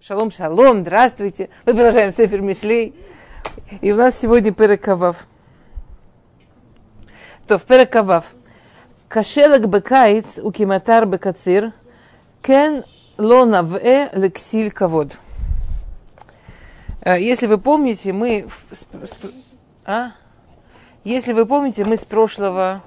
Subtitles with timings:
[0.00, 1.50] Шалом, шалом, здравствуйте.
[1.66, 2.94] Мы продолжаем цифр Мишлей.
[3.80, 5.26] И у нас сегодня Перекавав.
[7.48, 8.24] То в Перекавав.
[9.08, 11.72] Кашелак бекаиц у киматар бекацир.
[12.42, 12.84] Кен
[13.18, 15.18] лона ве лексиль кавод.
[17.04, 18.48] Если вы помните, мы...
[19.84, 20.12] А?
[21.02, 22.82] Если вы помните, мы с прошлого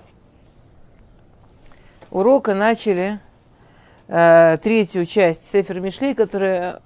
[2.10, 3.20] урока начали
[4.08, 6.82] э, третью часть Сефер Мишлей, которая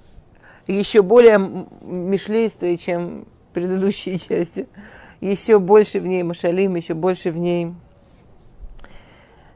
[0.68, 4.67] еще более мишлействая, чем предыдущие части.
[5.21, 7.73] Еще больше в ней Машалим, еще больше в ней.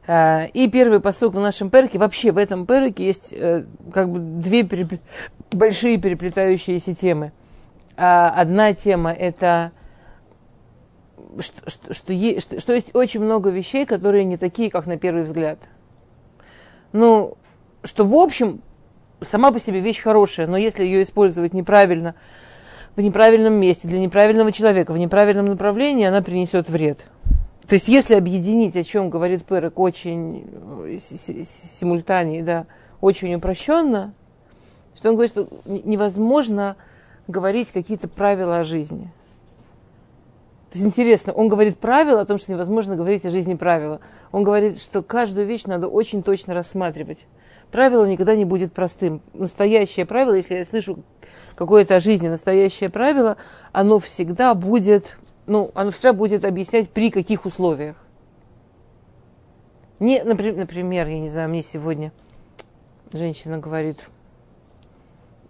[0.08, 4.20] Э, и первый посук в нашем перке, вообще в этом перке есть э, как бы
[4.20, 5.02] две переплет...
[5.52, 7.32] большие переплетающиеся темы.
[7.98, 9.72] А одна тема это
[11.40, 14.98] что, что, что, есть, что, что есть очень много вещей, которые не такие, как на
[14.98, 15.60] первый взгляд.
[16.92, 17.38] Ну,
[17.84, 18.62] что в общем
[19.22, 22.16] сама по себе вещь хорошая, но если ее использовать неправильно,
[22.96, 27.06] в неправильном месте, для неправильного человека, в неправильном направлении, она принесет вред.
[27.68, 30.50] То есть, если объединить, о чем говорит Перек, очень
[30.86, 32.66] э, симультанее, да,
[33.00, 34.14] очень упрощенно,
[34.96, 36.76] что он говорит, что невозможно
[37.28, 39.12] говорить какие-то правила о жизни.
[40.72, 44.02] То есть интересно, он говорит правила о том, что невозможно говорить о жизни правила.
[44.32, 47.26] Он говорит, что каждую вещь надо очень точно рассматривать.
[47.72, 49.22] Правило никогда не будет простым.
[49.34, 51.04] Настоящее правило, если я слышу
[51.56, 53.38] какое-то о жизни, настоящее правило,
[53.72, 57.96] оно всегда будет, ну, оно всегда будет объяснять, при каких условиях.
[60.00, 62.12] Не, например, я не знаю, мне сегодня
[63.12, 64.10] женщина говорит,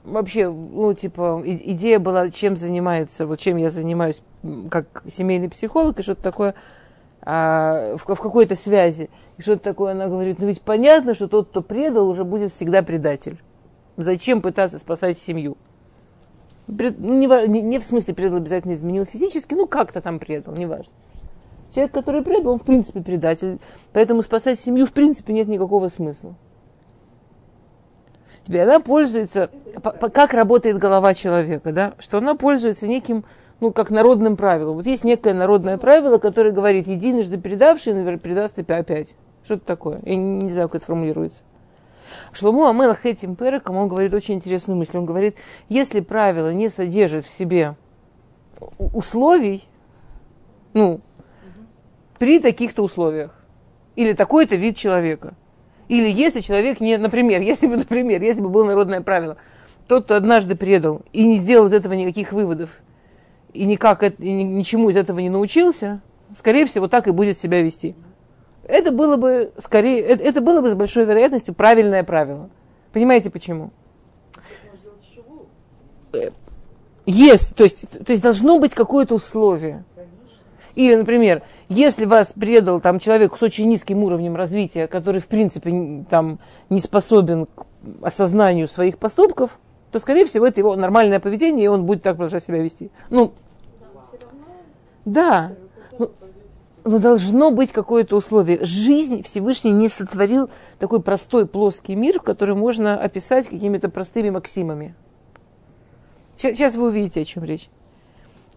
[0.04, 4.22] вообще, ну, типа, идея была, чем занимается, вот чем я занимаюсь
[4.72, 6.56] как семейный психолог и что-то такое
[7.22, 9.10] а, в, в какой-то связи.
[9.38, 12.82] И что-то такое она говорит, ну ведь понятно, что тот, кто предал, уже будет всегда
[12.82, 13.42] предатель.
[13.98, 15.58] Зачем пытаться спасать семью?
[16.66, 20.94] Пред, ну, не, не в смысле предал обязательно изменил физически, ну как-то там предал, неважно.
[21.74, 23.60] Человек, который предал, он в принципе предатель.
[23.94, 26.36] Поэтому спасать семью в принципе нет никакого смысла.
[28.46, 29.52] Теперь она пользуется,
[30.14, 31.94] как работает голова человека, да?
[32.00, 33.24] что она пользуется неким
[33.60, 34.76] ну, как народным правилом.
[34.76, 39.16] Вот есть некое народное правило, которое говорит, единожды предавший, наверное, предаст и опять.
[39.44, 40.00] Что-то такое.
[40.04, 41.42] Я не, не знаю, как это формулируется.
[42.32, 44.98] Шлому Амелах этим переком, он говорит очень интересную мысль.
[44.98, 45.36] Он говорит,
[45.68, 47.76] если правило не содержит в себе
[48.78, 49.64] условий,
[50.74, 51.02] ну,
[52.18, 53.34] при таких-то условиях,
[53.96, 55.34] или такой-то вид человека,
[55.88, 59.38] или если человек не, например, если бы, например, если бы было народное правило,
[59.88, 62.70] тот, кто однажды предал и не сделал из этого никаких выводов,
[63.54, 66.02] и никак и ничему из этого не научился,
[66.38, 67.96] скорее всего, так и будет себя вести.
[68.64, 72.50] Это было бы скорее, это, это было бы с большой вероятностью правильное правило.
[72.94, 73.72] Понимаете почему?
[77.06, 79.84] Есть, то есть, то есть должно быть какое-то условие.
[80.76, 86.06] Или, например, если вас предал там человек с очень низким уровнем развития, который, в принципе,
[86.10, 86.40] там
[86.70, 87.66] не способен к
[88.02, 89.60] осознанию своих поступков,
[89.92, 92.92] то, скорее всего, это его нормальное поведение, и он будет так продолжать себя вести.
[93.10, 93.34] Ну,
[95.06, 95.54] да,
[95.98, 96.12] но,
[96.84, 98.64] но должно быть какое-то условие.
[98.64, 104.94] Жизнь Всевышний не сотворил такой простой плоский мир, который можно описать какими-то простыми максимами.
[106.38, 107.70] Сейчас, сейчас вы увидите, о чем речь.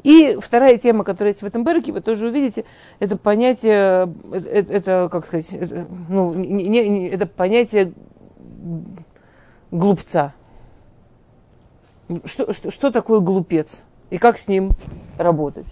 [0.03, 2.65] И вторая тема, которая есть в этом берке, вы тоже увидите,
[2.99, 7.93] это понятие, это, это как сказать, это, ну, не, не, это понятие
[9.71, 10.35] глупца.
[12.25, 14.71] Что, что, что такое глупец и как с ним
[15.19, 15.67] работать?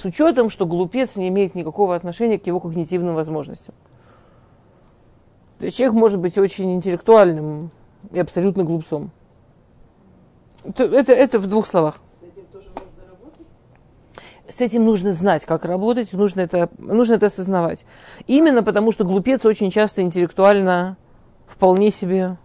[0.00, 3.74] С учетом, что глупец не имеет никакого отношения к его когнитивным возможностям.
[5.58, 7.70] То есть человек может быть очень интеллектуальным
[8.10, 9.10] и абсолютно глупцом.
[10.64, 12.00] Это, это, в двух словах.
[14.48, 17.84] С этим нужно знать, как работать, нужно это, нужно это осознавать.
[18.26, 20.96] Именно потому, что глупец очень часто интеллектуально
[21.46, 22.36] вполне себе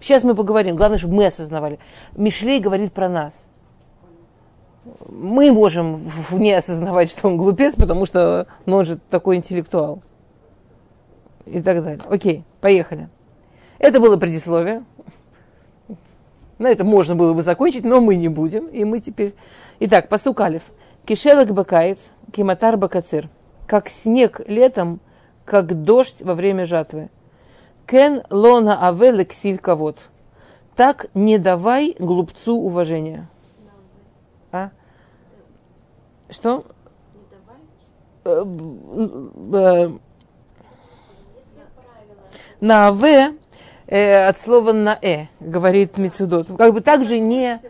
[0.00, 0.76] Сейчас мы поговорим.
[0.76, 1.78] Главное, чтобы мы осознавали.
[2.16, 3.46] Мишлей говорит про нас.
[5.08, 10.02] Мы можем не осознавать, что он глупец, потому что ну, он же такой интеллектуал.
[11.44, 12.00] И так далее.
[12.08, 13.08] Окей, поехали.
[13.78, 14.84] Это было предисловие.
[16.58, 18.66] На этом можно было бы закончить, но мы не будем.
[18.66, 19.34] И мы теперь...
[19.80, 20.62] Итак, посук Алиф.
[21.04, 23.28] Кишелок бакаец, киматар бакацир.
[23.66, 25.00] Как снег летом,
[25.44, 27.10] как дождь во время жатвы.
[27.86, 29.98] Кен лона аве лексиль кавод.
[30.74, 33.28] Так не давай глупцу уважения.
[34.52, 34.70] А?
[36.28, 36.64] Что?
[38.24, 38.44] Э,
[39.52, 39.90] э,
[42.60, 43.36] на аве
[43.88, 46.48] Э, от слова на э, говорит Мецудот.
[46.58, 47.60] Как бы также не,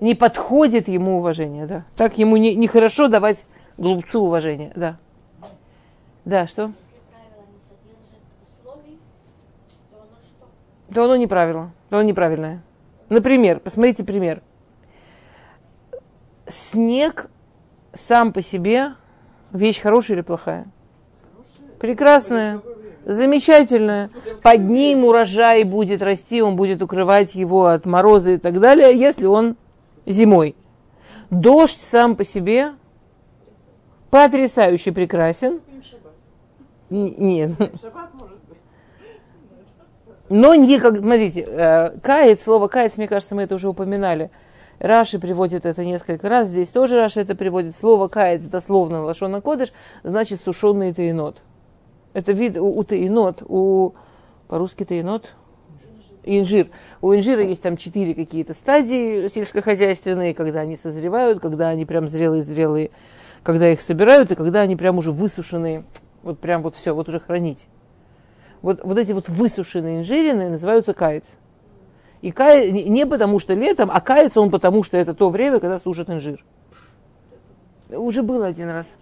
[0.00, 1.84] не подходит ему уважение, да.
[1.96, 3.44] Так ему не, не хорошо давать
[3.76, 4.96] глупцу уважение, да.
[6.24, 6.72] Да, что?
[10.94, 12.62] То оно неправильно, то оно неправильное.
[13.08, 14.42] Например, посмотрите пример.
[16.48, 17.28] Снег
[17.92, 18.92] сам по себе
[19.52, 20.66] вещь хорошая или плохая?
[21.80, 22.62] Прекрасная,
[23.04, 24.10] замечательная.
[24.42, 29.26] Под ним урожай будет расти, он будет укрывать его от мороза и так далее, если
[29.26, 29.56] он
[30.06, 30.54] зимой.
[31.30, 32.72] Дождь сам по себе
[34.10, 35.60] потрясающе прекрасен.
[36.88, 37.50] Нет.
[40.28, 44.30] Но не как, смотрите, э, каяц, слово каяц, мне кажется, мы это уже упоминали.
[44.78, 47.74] Раши приводит это несколько раз, здесь тоже Раши это приводит.
[47.74, 51.42] Слово каяц дословно лошона кодыш, значит сушеный таинот.
[52.12, 53.94] Это вид у, у таинот, у
[54.48, 55.32] по-русски таинот,
[56.24, 56.68] инжир.
[57.00, 62.90] У инжира есть там четыре какие-то стадии сельскохозяйственные, когда они созревают, когда они прям зрелые-зрелые,
[63.42, 65.84] когда их собирают, и когда они прям уже высушенные.
[66.22, 67.68] Вот прям вот все, вот уже хранить.
[68.62, 71.36] Вот, вот эти вот высушенные инжирины называются каяц.
[72.22, 72.70] И кая...
[72.70, 76.44] не потому что летом, а кается он потому, что это то время, когда сушат инжир.
[77.90, 78.94] Уже было один раз.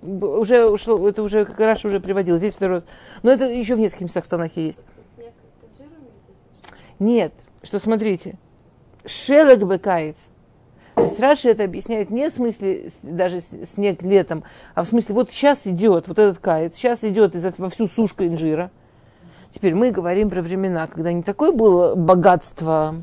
[0.00, 2.38] Уже ушло, это уже как раз уже приводил.
[2.38, 2.84] Здесь второй раз.
[3.22, 4.80] Но это еще в нескольких местах в Танахе есть.
[6.98, 7.32] Нет,
[7.62, 8.38] что смотрите.
[9.04, 10.16] Шелек бекаец.
[10.94, 14.44] То есть Раши это объясняет не в смысле даже снег летом,
[14.74, 18.26] а в смысле вот сейчас идет вот этот каец, сейчас идет из во всю сушка
[18.26, 18.70] инжира–
[19.52, 22.96] Теперь мы говорим про времена, когда не такое было богатство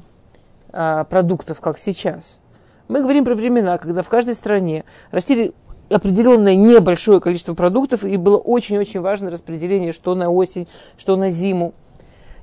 [0.72, 2.40] а, продуктов, как сейчас.
[2.88, 5.54] Мы говорим про времена, когда в каждой стране растили
[5.90, 10.68] определенное небольшое количество продуктов, и было очень-очень важно распределение, что на осень,
[10.98, 11.74] что на зиму.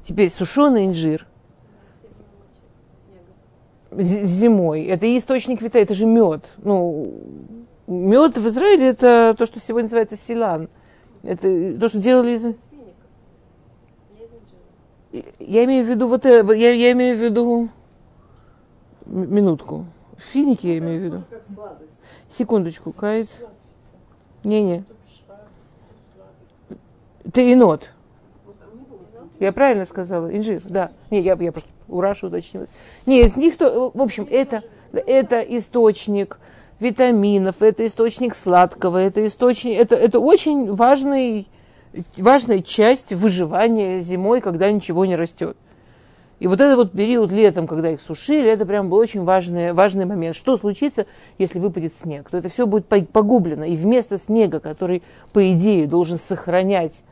[0.05, 1.27] Теперь сушеный инжир
[3.91, 6.45] зимой, это источник вита, это же мед.
[6.59, 7.13] Ну,
[7.87, 10.69] мед в Израиле это то, что сегодня называется силан.
[11.23, 12.45] Это то, что делали из
[15.39, 17.69] я имею в виду вот это, я, я имею в виду
[19.07, 19.87] минутку.
[20.17, 21.23] Финики я имею в виду.
[22.31, 23.41] Секундочку, кайц.
[24.45, 24.85] Не-не.
[27.33, 27.91] Ты инот.
[29.39, 30.35] Я правильно сказала?
[30.35, 30.93] Инжир, да.
[31.11, 32.71] Не, я, я просто у Раши уточнилась.
[33.05, 36.39] Не, из них, то, в общем, это, это источник
[36.81, 41.49] витаминов, это источник сладкого, это источник, это, это очень важный
[42.17, 45.57] важная часть выживания зимой, когда ничего не растет.
[46.39, 50.05] И вот этот вот период летом, когда их сушили, это прям был очень важный, важный
[50.05, 50.37] момент.
[50.37, 51.07] Что случится,
[51.39, 52.29] если выпадет снег?
[52.29, 53.65] То это все будет погублено.
[53.65, 55.03] И вместо снега, который,
[55.33, 57.05] по идее, должен сохранять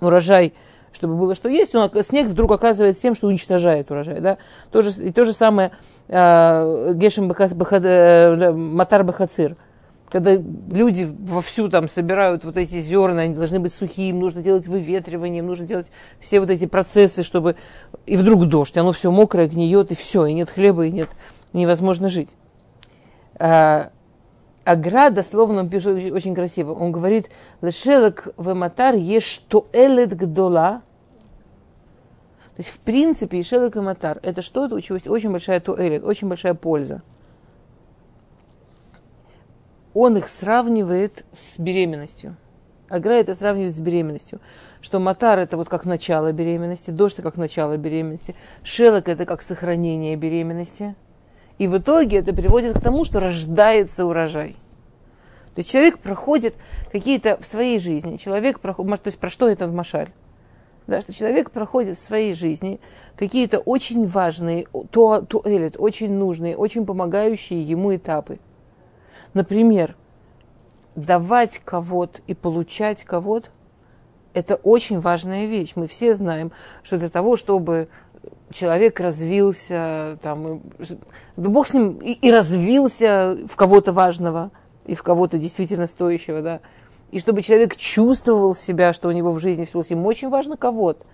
[0.00, 0.54] урожай,
[0.92, 4.20] чтобы было что есть, он, снег вдруг оказывается тем, что уничтожает урожай.
[4.20, 4.38] Да?
[4.72, 5.70] То, же, и то же самое
[6.08, 9.56] э, Гешем э, Матар Бахацир–
[10.12, 14.66] когда люди вовсю там собирают вот эти зерна, они должны быть сухие, им нужно делать
[14.66, 15.86] выветривание, им нужно делать
[16.20, 17.56] все вот эти процессы, чтобы...
[18.04, 21.08] И вдруг дождь, оно все мокрое, гниет, и все, и нет хлеба, и нет,
[21.54, 22.36] невозможно жить.
[23.38, 23.90] А,
[24.64, 26.72] Агра дословно он пишет очень красиво.
[26.72, 27.30] Он говорит,
[27.62, 30.82] «Лешелек вематар ешь что элет гдола».
[32.54, 35.58] То есть, в принципе, и шелек и матар– это что-то, у чего есть очень большая
[35.60, 37.00] туэлет, очень большая польза
[39.94, 42.36] он их сравнивает с беременностью.
[42.88, 44.40] Агра это сравнивает с беременностью.
[44.80, 49.42] Что матар это вот как начало беременности, дождь это как начало беременности, шелок это как
[49.42, 50.94] сохранение беременности.
[51.58, 54.56] И в итоге это приводит к тому, что рождается урожай.
[55.54, 56.54] То есть человек проходит
[56.90, 60.08] какие-то в своей жизни, человек проходит, то есть про что это Машаль?
[60.86, 62.80] Да, что человек проходит в своей жизни
[63.16, 68.38] какие-то очень важные, то, то элит, очень нужные, очень помогающие ему этапы–
[69.34, 69.96] Например,
[70.94, 73.48] давать кого-то и получать кого-то–
[74.34, 75.72] это очень важная вещь.
[75.74, 77.88] Мы все знаем, что для того, чтобы
[78.50, 80.62] человек развился, там,
[81.36, 84.50] Бог с ним и, и развился в кого-то важного,
[84.84, 86.60] и в кого-то действительно стоящего, да,
[87.10, 91.04] и чтобы человек чувствовал себя, что у него в жизни все ему очень важно кого-то.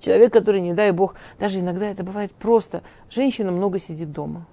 [0.00, 4.46] Человек, который, не дай бог, даже иногда это бывает просто, женщина много сидит дома.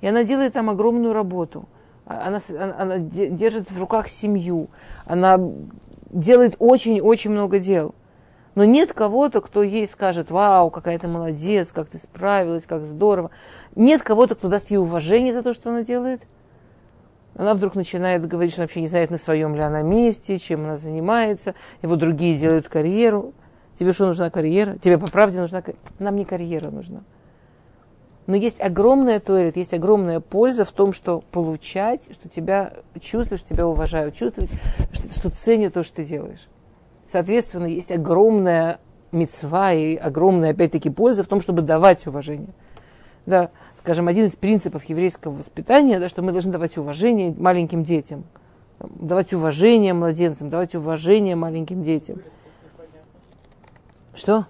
[0.00, 1.68] И она делает там огромную работу–
[2.06, 2.40] она,
[2.78, 4.68] она держит в руках семью,
[5.04, 5.38] она
[6.10, 7.94] делает очень-очень много дел.
[8.54, 13.30] Но нет кого-то, кто ей скажет, вау, какая ты молодец, как ты справилась, как здорово.
[13.74, 16.22] Нет кого-то, кто даст ей уважение за то, что она делает.
[17.34, 20.78] Она вдруг начинает говорить, что вообще не знает, на своем ли она месте, чем она
[20.78, 21.54] занимается.
[21.82, 23.34] Вот другие делают карьеру.
[23.74, 24.78] Тебе что нужна карьера?
[24.78, 25.82] Тебе по правде нужна карьера?
[25.98, 27.02] Нам не карьера нужна.
[28.26, 33.68] Но есть огромная туалет, есть огромная польза в том, что получать, что тебя чувствуешь, тебя
[33.68, 34.50] уважают, чувствовать,
[34.92, 36.48] что, что ценят то, что ты делаешь.
[37.06, 38.80] Соответственно, есть огромная
[39.12, 42.50] мецва и огромная, опять-таки, польза в том, чтобы давать уважение.
[43.26, 48.24] Да, скажем, один из принципов еврейского воспитания, да, что мы должны давать уважение маленьким детям,
[48.80, 52.20] давать уважение младенцам, давать уважение маленьким детям.
[54.14, 54.46] Что?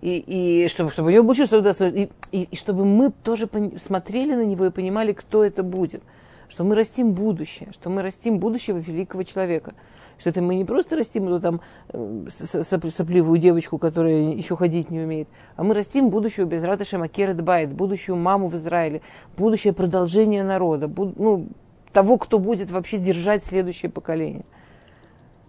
[0.00, 1.58] И, и чтобы, чтобы у него было чувство
[1.88, 3.48] и, и, и чтобы мы тоже
[3.78, 6.02] смотрели на него и понимали, кто это будет.
[6.48, 9.74] Что мы растим будущее, что мы растим будущего великого человека.
[10.18, 15.00] Что это мы не просто растим эту там э, сопливую девочку, которая еще ходить не
[15.00, 19.00] умеет, а мы растим будущего без ратыша Макерет Байт, будущую маму в Израиле,
[19.36, 21.48] будущее продолжение народа, буд, ну,
[21.92, 24.44] того, кто будет вообще держать следующее поколение.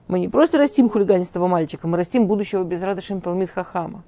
[0.07, 4.03] Мы не просто растим хулиганистого мальчика, мы растим будущего безрадошим Талмит Хахама.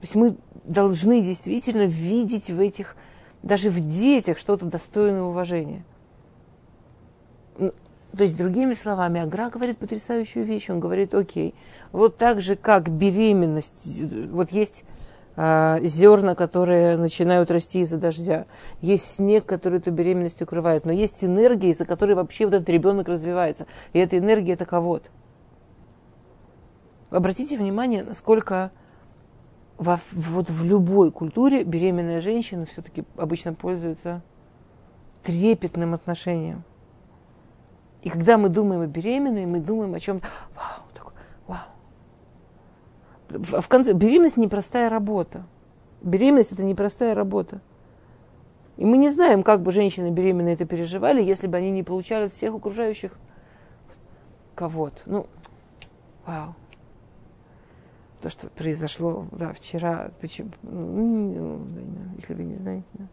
[0.00, 2.96] То есть мы должны действительно видеть в этих,
[3.42, 5.84] даже в детях, что-то достойное уважения.
[7.56, 10.68] То есть, другими словами, Агра говорит потрясающую вещь.
[10.68, 11.54] Он говорит, окей,
[11.92, 14.84] вот так же, как беременность, вот есть
[15.36, 18.46] зерна, которые начинают расти из-за дождя.
[18.80, 20.84] Есть снег, который эту беременность укрывает.
[20.84, 23.66] Но есть энергия, из-за которой вообще вот этот ребенок развивается.
[23.92, 25.08] И эта энергия– это кого-то.
[27.10, 28.70] Обратите внимание, насколько
[29.78, 34.22] во, вот в любой культуре беременная женщина все-таки обычно пользуется
[35.22, 36.64] трепетным отношением.
[38.02, 40.26] И когда мы думаем о беременной, мы думаем о чем-то,
[43.30, 45.44] в конце, беременность непростая работа.
[46.02, 47.60] Беременность это непростая работа.
[48.76, 52.26] И мы не знаем, как бы женщины беременные это переживали, если бы они не получали
[52.26, 53.12] от всех окружающих
[54.54, 55.02] кого-то.
[55.06, 55.26] Ну,
[56.26, 56.54] вау.
[58.22, 61.66] То, что произошло, да, вчера, почему, ну,
[62.16, 63.04] если вы не знаете, да.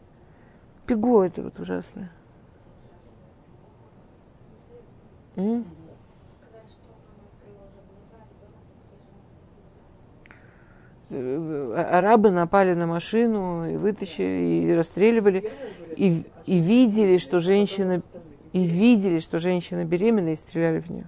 [0.86, 2.12] Пего это вот ужасное.
[5.36, 5.66] М?
[11.10, 15.50] Арабы напали на машину и вытащили, и расстреливали,
[15.96, 18.02] и, и видели, что женщина,
[18.54, 21.08] и видели, что женщина беременна, и стреляли в нее.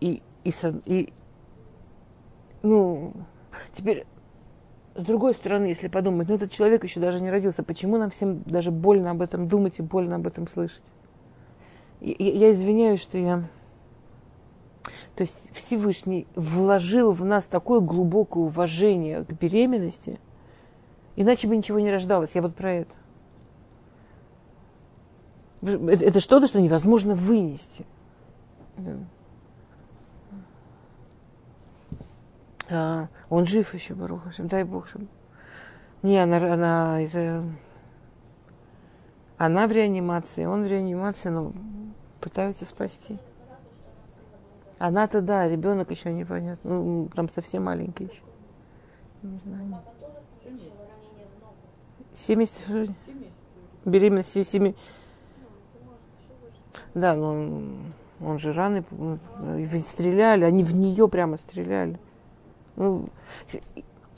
[0.00, 0.52] И, и,
[0.86, 1.12] и,
[2.62, 3.12] ну,
[3.72, 4.06] теперь,
[4.94, 8.42] с другой стороны, если подумать, ну, этот человек еще даже не родился, почему нам всем
[8.42, 10.82] даже больно об этом думать и больно об этом слышать?
[12.00, 13.44] Я, я извиняюсь, что я
[15.16, 20.20] то есть Всевышний вложил в нас такое глубокое уважение к беременности,
[21.16, 22.34] иначе бы ничего не рождалось.
[22.34, 22.94] Я вот про это.
[25.62, 27.86] Это что-то, что невозможно вынести.
[32.68, 34.86] А, он жив еще, Баруха, дай Бог.
[34.86, 35.06] Чтобы...
[36.02, 37.42] Не, она, она из-за...
[39.38, 41.52] Она в реанимации, он в реанимации, но
[42.20, 43.18] пытаются спасти.
[44.78, 46.70] Она-то да, ребенок еще непонятно.
[46.70, 48.22] Ну, там совсем маленький еще.
[49.22, 49.80] Не знаю.
[52.14, 52.90] 70
[53.84, 54.74] беременность 7.
[56.94, 58.84] Да, но он, он же раны
[59.84, 61.98] стреляли, они в нее прямо стреляли.
[62.76, 63.08] Ну,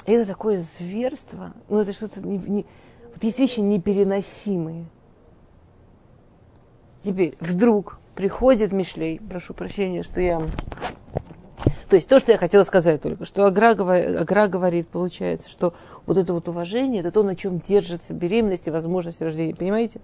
[0.06, 1.52] это такое зверство.
[1.68, 2.66] Ну, это что-то не, не,
[3.14, 4.86] вот есть вещи непереносимые.
[7.02, 10.42] Теперь вдруг приходит Мишлей, прошу прощения, что я...
[11.88, 15.72] То есть то, что я хотела сказать только, что Агра, Агра говорит, получается, что
[16.04, 19.54] вот это вот уважение, это то, на чем держится беременность и возможность рождения.
[19.54, 20.00] Понимаете?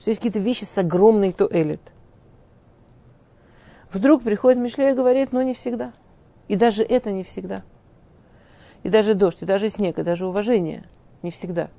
[0.00, 1.80] Что есть какие-то вещи с огромной то элит.
[3.92, 5.92] Вдруг приходит Мишлей и говорит, но не всегда.
[6.48, 7.62] И даже это не всегда.
[8.82, 10.88] И даже дождь, и даже снег, и даже уважение
[11.22, 11.70] не всегда.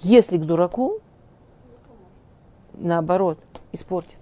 [0.00, 1.00] Если к дураку,
[2.74, 3.38] наоборот,
[3.72, 4.18] испортит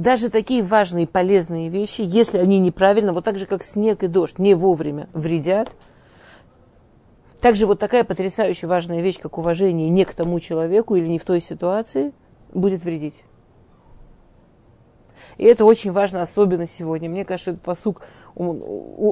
[0.00, 4.06] даже такие важные и полезные вещи, если они неправильно, вот так же, как снег и
[4.06, 5.72] дождь, не вовремя вредят,
[7.42, 11.26] также вот такая потрясающая важная вещь, как уважение не к тому человеку или не в
[11.26, 12.14] той ситуации,
[12.54, 13.24] будет вредить.
[15.36, 17.10] И это очень важно, особенно сегодня.
[17.10, 18.00] Мне кажется, этот посук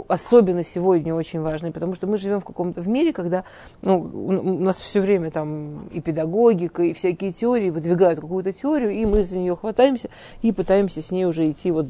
[0.09, 3.45] особенно сегодня очень важный, потому что мы живем в каком-то в мире, когда
[3.83, 9.05] ну, у нас все время там и педагогика, и всякие теории выдвигают какую-то теорию, и
[9.05, 10.09] мы за нее хватаемся
[10.43, 11.89] и пытаемся с ней уже идти вот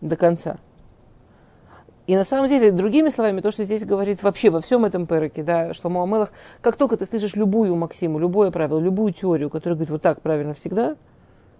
[0.00, 0.58] до конца.
[2.06, 5.42] И на самом деле, другими словами, то, что здесь говорит вообще во всем этом переке,
[5.42, 9.90] да, что Амелах, как только ты слышишь любую максиму, любое правило, любую теорию, которая говорит
[9.90, 10.96] вот так правильно всегда,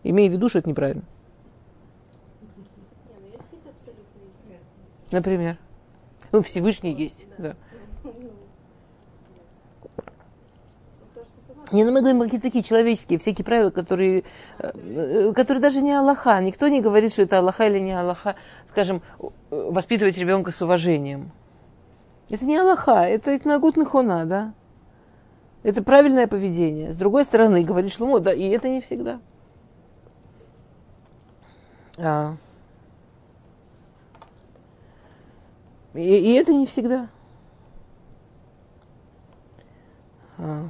[0.03, 1.03] имей в виду, что это неправильно.
[5.11, 5.59] Например.
[6.33, 7.55] Ну, Всевышний есть, да.
[11.73, 14.25] Не, ну мы говорим какие-то такие человеческие, всякие правила, которые,
[14.59, 16.41] э, которые даже не Аллаха.
[16.41, 18.37] Никто не говорит, что это Аллаха или не Аллаха.
[18.71, 19.03] Скажем,
[19.51, 21.33] воспитывать ребенка с уважением.
[22.31, 24.55] Это не Аллаха, это Итнагут Нахуна, да?
[25.63, 26.93] Это правильное поведение.
[26.93, 29.21] С другой стороны, говорит Шлумо, да, и это не всегда.
[31.97, 32.37] А.
[35.95, 37.09] И, и это не всегда.
[40.39, 40.69] А.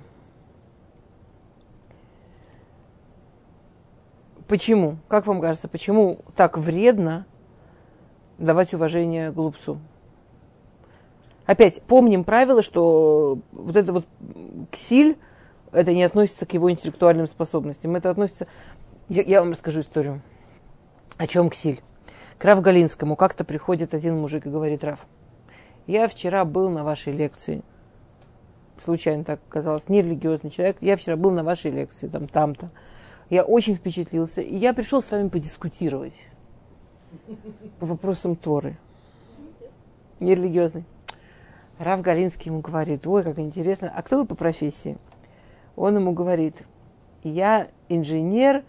[4.47, 4.99] Почему?
[5.09, 7.27] Как вам кажется, почему так вредно
[8.39, 9.81] давать уважение глупцу?
[11.47, 14.07] Опять помним правило, что вот это вот
[14.71, 15.19] ксиль,
[15.73, 17.97] это не относится к его интеллектуальным способностям.
[17.97, 18.47] Это относится...
[19.09, 20.23] Я, я вам расскажу историю.
[21.17, 21.81] О чем ксиль?
[22.39, 25.07] К Рав Галинскому как-то приходит один мужик и говорит, Рав,
[25.87, 27.63] я вчера был на вашей лекции.
[28.83, 30.77] Случайно так оказалось, нерелигиозный человек.
[30.81, 32.71] Я вчера был на вашей лекции, там, там-то.
[33.31, 34.41] Я очень впечатлился.
[34.41, 36.27] И я пришел с вами подискутировать
[37.79, 38.77] по вопросам Торы.
[40.21, 40.85] Нерелигиозный.
[41.79, 44.97] Рав Галинский ему говорит, ой, как интересно, а кто вы по профессии?
[45.77, 46.57] Он ему говорит,
[47.25, 48.65] я инженер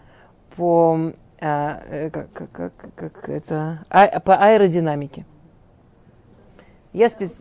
[0.56, 5.24] по, а, э, как, как, как, это, а, по аэродинамике.
[6.92, 7.32] Я спец...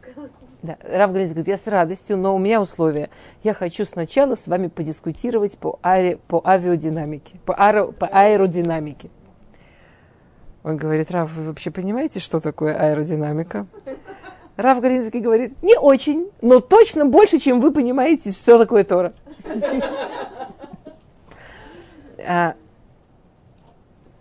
[0.61, 3.09] Да, Рав Галинский говорит, я с радостью, но у меня условия.
[3.43, 9.09] Я хочу сначала с вами подискутировать по, аэро, по авиодинамике, по, аэро, по аэродинамике.
[10.63, 13.67] Он говорит, Рав, вы вообще понимаете, что такое аэродинамика?
[14.57, 19.13] Рав Галинский говорит, не очень, но точно больше, чем вы понимаете, что такое Тора.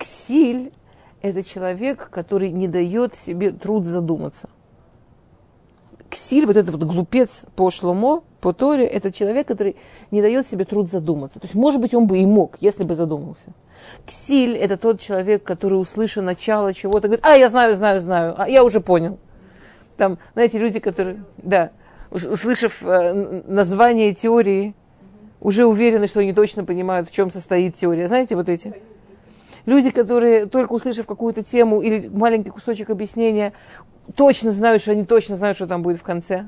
[0.04, 0.70] Ксиль–
[1.22, 4.50] это человек, который не дает себе труд задуматься.
[6.10, 9.76] Ксиль, вот этот вот глупец по Шломо, по Торе, это человек, который
[10.10, 11.40] не дает себе труд задуматься.
[11.40, 13.54] То есть, может быть, он бы и мог, если бы задумался.
[14.04, 18.46] Ксиль– это тот человек, который, услышав начало чего-то, говорит, а, я знаю, знаю, знаю, а
[18.46, 19.18] я уже понял.
[19.96, 21.70] Там, знаете, люди, которые, да,
[22.10, 24.74] услышав э, название теории,
[25.40, 28.06] уже уверены, что они точно понимают, в чем состоит теория.
[28.06, 28.74] Знаете, вот эти?
[29.66, 33.52] Люди, которые только услышав какую-то тему или маленький кусочек объяснения,
[34.14, 36.46] точно знают, что они точно знают, что там будет в конце.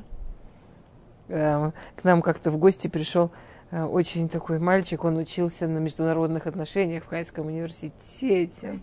[1.29, 3.31] Эм, к нам как-то в гости пришел
[3.70, 8.81] э, очень такой мальчик, он учился на международных отношениях в Хайском университете.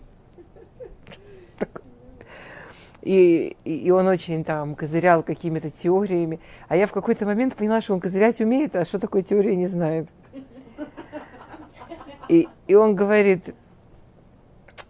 [3.00, 6.40] И, и он очень там козырял какими-то теориями.
[6.68, 9.66] А я в какой-то момент поняла, что он козырять умеет, а что такое теория не
[9.66, 10.08] знает.
[12.30, 13.54] И, и он говорит,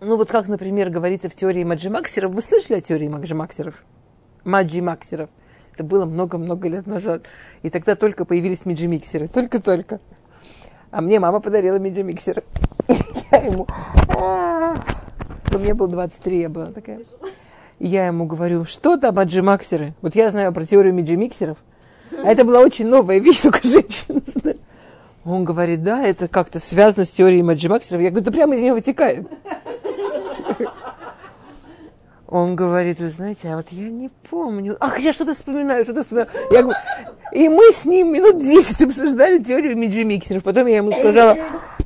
[0.04, 2.32] ну вот как, например, говорится в теории Маджи Максеров.
[2.32, 3.82] Вы слышали о теории Маджи Максеров?
[4.44, 5.30] Маджи Максеров.
[5.74, 7.26] Это было много-много лет назад.
[7.62, 9.26] И тогда только появились миджи-миксеры.
[9.26, 10.00] Только-только.
[10.92, 12.44] А мне мама подарила миджи-миксер.
[13.32, 13.66] Я ему...
[15.52, 17.00] Мне было 23, я была такая.
[17.78, 19.94] Я ему говорю, что там маджи-максеры?
[20.02, 21.58] Вот я знаю про теорию миджи-миксеров.
[22.10, 24.20] А это была очень новая вещь, только женщина.
[25.24, 28.02] Он говорит, да, это как-то связано с теорией маджи максеров.
[28.02, 29.28] Я говорю, да прямо из нее вытекает.
[32.26, 34.76] Он говорит, вы знаете, а вот я не помню.
[34.80, 36.30] Ах, я что-то вспоминаю, что-то вспоминаю.
[36.50, 36.78] Я говорю,
[37.32, 40.42] и мы с ним минут 10 обсуждали теорию миджи-миксеров.
[40.42, 41.36] Потом я ему сказала,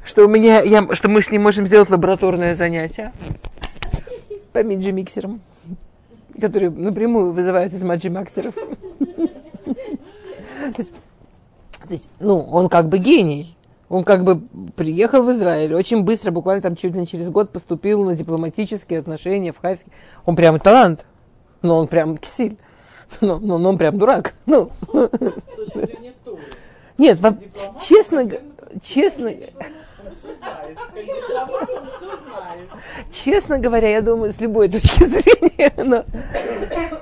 [0.04, 3.12] что, у меня, я, что мы с ним можем сделать лабораторное занятие
[4.52, 5.40] по миджи-миксерам,
[6.40, 8.54] которые напрямую вызываются из маджи-максеров.
[12.20, 13.56] Ну, он как бы гений.
[13.88, 14.40] Он как бы
[14.76, 18.98] приехал в Израиль, очень быстро, буквально там чуть ли не через год поступил на дипломатические
[18.98, 19.90] отношения в Хайфске.
[20.26, 21.06] Он прям талант,
[21.62, 22.56] но он прям кисиль.
[23.22, 24.34] Но, но, но он прям дурак.
[24.46, 24.70] Ну.
[26.98, 27.38] Нет, вам,
[27.80, 28.28] честно,
[28.82, 29.32] честно,
[33.12, 36.04] Честно говоря, я думаю, с любой точки зрения, но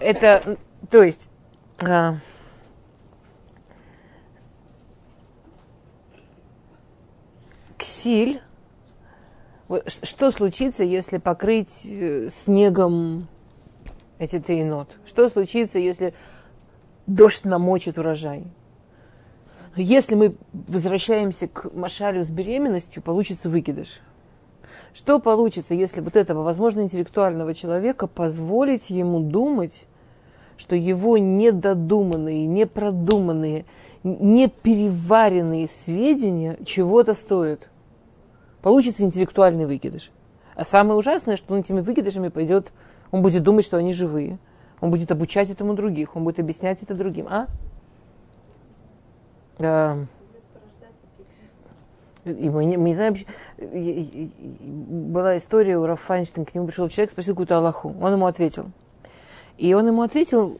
[0.00, 0.56] это,
[0.90, 1.28] то есть,
[7.86, 8.40] ксиль,
[10.02, 13.28] что случится, если покрыть э, снегом
[14.18, 14.88] эти тейнот?
[15.06, 16.12] Что случится, если
[17.06, 18.44] дождь намочит урожай?
[19.76, 24.00] Если мы возвращаемся к Машалю с беременностью, получится выкидыш.
[24.92, 29.86] Что получится, если вот этого, возможно, интеллектуального человека позволить ему думать,
[30.56, 33.64] что его недодуманные, непродуманные,
[34.02, 37.68] непереваренные сведения чего-то стоят?
[38.66, 40.10] Получится интеллектуальный выкидыш.
[40.56, 42.72] А самое ужасное, что он этими выкидышами пойдет,
[43.12, 44.40] он будет думать, что они живые.
[44.80, 47.28] Он будет обучать этому других, он будет объяснять это другим.
[47.30, 47.46] А?
[49.60, 50.04] а
[52.24, 53.14] и мы не, мы не знаем,
[53.56, 57.94] была история у Рафанштейна, к нему пришел человек, спросил какую-то Аллаху.
[58.00, 58.72] Он ему ответил.
[59.58, 60.58] И он ему ответил,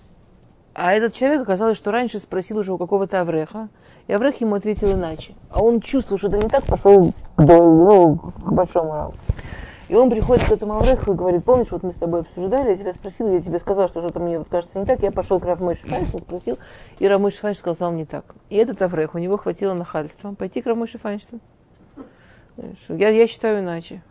[0.79, 3.69] а этот человек оказалось, что раньше спросил уже у какого-то Авреха,
[4.07, 5.35] и Аврех ему ответил иначе.
[5.51, 9.15] А он чувствовал, что это не так, пошел к, ну, к большому Раву.
[9.89, 12.77] И он приходит к этому Авреху и говорит, помнишь, вот мы с тобой обсуждали, я
[12.77, 15.45] тебя спросил, я тебе сказал, что что-то мне вот кажется не так, я пошел к
[15.45, 16.59] Равмойш Файнштейн, спросил,
[16.99, 18.35] и Равмойш Файнштейн сказал не так.
[18.51, 21.41] И этот Аврех, у него хватило нахальства пойти к Равмойш Файнштейну.
[22.89, 24.03] Я, я считаю иначе.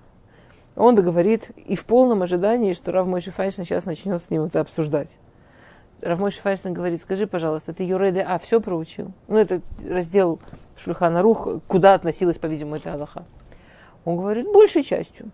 [0.75, 4.59] Он договорит и в полном ожидании, что Рав Мойши Файнштейн сейчас начнет с ним это
[4.59, 5.17] обсуждать.
[6.05, 9.11] Рав Мойши Файнштейн говорит, скажи, пожалуйста, ты Юреде А все проучил?
[9.27, 10.39] Ну, это раздел
[10.77, 13.25] Шульхана Рух, куда относилась, по-видимому, эта Аллаха.
[14.03, 15.31] Он говорит, большей частью.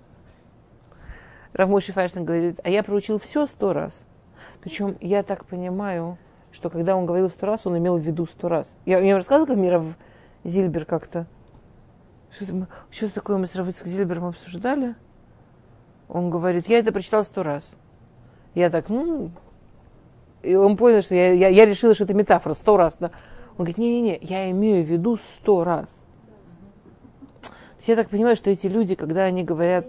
[1.51, 4.05] Рав Мойши Файнштейн говорит, а я проучил все сто раз.
[4.61, 6.17] Причем я так понимаю,
[6.53, 8.71] что когда он говорил сто раз, он имел в виду сто раз.
[8.85, 9.83] Я, я рассказывала, как Миров
[10.45, 11.27] Зильбер как-то
[12.31, 14.95] что-то, что такое мы с Равицким Зильбером обсуждали?
[16.07, 17.71] Он говорит, я это прочитал сто раз.
[18.55, 19.31] Я так, ну...
[20.43, 22.97] И он понял, что я, я, я решила, что это метафора, сто раз.
[22.99, 23.11] Да?
[23.51, 25.87] Он говорит, не-не-не, я имею в виду сто раз.
[27.85, 29.87] Я так понимаю, что эти люди, когда они говорят,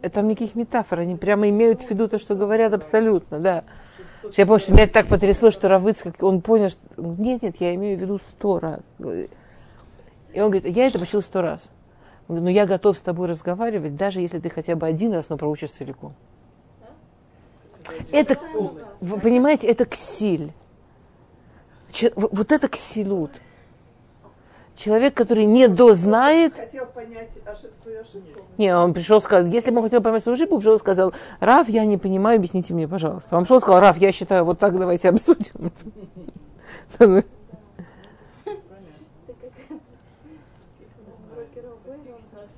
[0.00, 3.64] это там никаких метафор, они прямо имеют в виду то, что говорят абсолютно, да.
[4.36, 7.74] Я помню, что меня так потрясло, что Равыц, как он понял, что нет, нет, я
[7.74, 8.80] имею в виду сто раз.
[8.98, 11.68] И он говорит, я это почил сто раз.
[12.26, 15.36] Говорит, ну я готов с тобой разговаривать, даже если ты хотя бы один раз, но
[15.36, 16.14] проучишь целиком.
[18.12, 18.38] Это,
[19.00, 20.52] вы понимаете, это ксиль.
[22.14, 23.30] Вот это ксилут.
[24.76, 26.54] Человек, который не дознает...
[26.54, 27.30] Хотел понять
[27.82, 28.42] свою ошибку.
[28.58, 31.68] Не, он пришел сказать, если бы он хотел понять свою ошибку, пришел и сказал, Раф,
[31.68, 33.36] я не понимаю, объясните мне, пожалуйста.
[33.36, 35.72] Он пришел и сказал, Раф, я считаю, вот так давайте обсудим.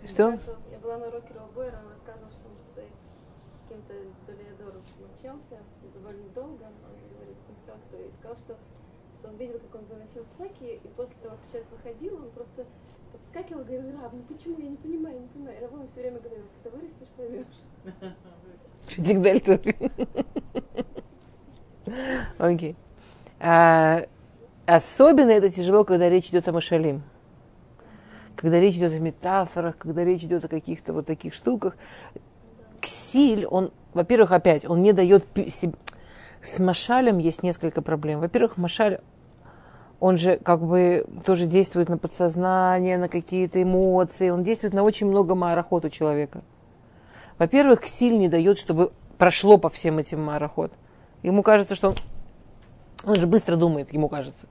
[0.06, 0.38] Что?
[0.70, 2.74] Я была на уроке Робойра, он рассказывал, что он с
[3.64, 3.94] каким-то
[4.26, 4.82] Долиадором
[5.14, 5.56] общался
[5.94, 6.64] довольно долго.
[6.64, 8.58] Он говорит, не сказал, кто, и сказал, что,
[9.16, 9.36] что он
[10.10, 12.66] выносил псаки, и после того, как человек выходил, он просто
[13.12, 15.58] подскакивал и говорил, Рав, ну почему, я не понимаю, не понимаю.
[15.58, 17.46] И Равон все время говорил, когда вырастешь, поймешь.
[18.88, 19.60] Чудик дальше.
[22.38, 22.76] Окей.
[23.40, 24.06] А,
[24.66, 27.02] особенно это тяжело, когда речь идет о Машалим
[28.36, 31.76] когда речь идет о метафорах, когда речь идет о каких-то вот таких штуках,
[32.80, 35.26] ксиль, он, во-первых, опять, он не дает.
[36.40, 38.20] С Машалем есть несколько проблем.
[38.20, 39.00] Во-первых, Машаль,
[40.00, 45.06] он же как бы тоже действует на подсознание, на какие-то эмоции, он действует на очень
[45.06, 46.40] много мароход у человека.
[47.38, 50.72] Во-первых, ксиль не дает, чтобы прошло по всем этим мароход.
[51.22, 51.94] Ему кажется, что он,
[53.04, 54.46] он же быстро думает, ему кажется.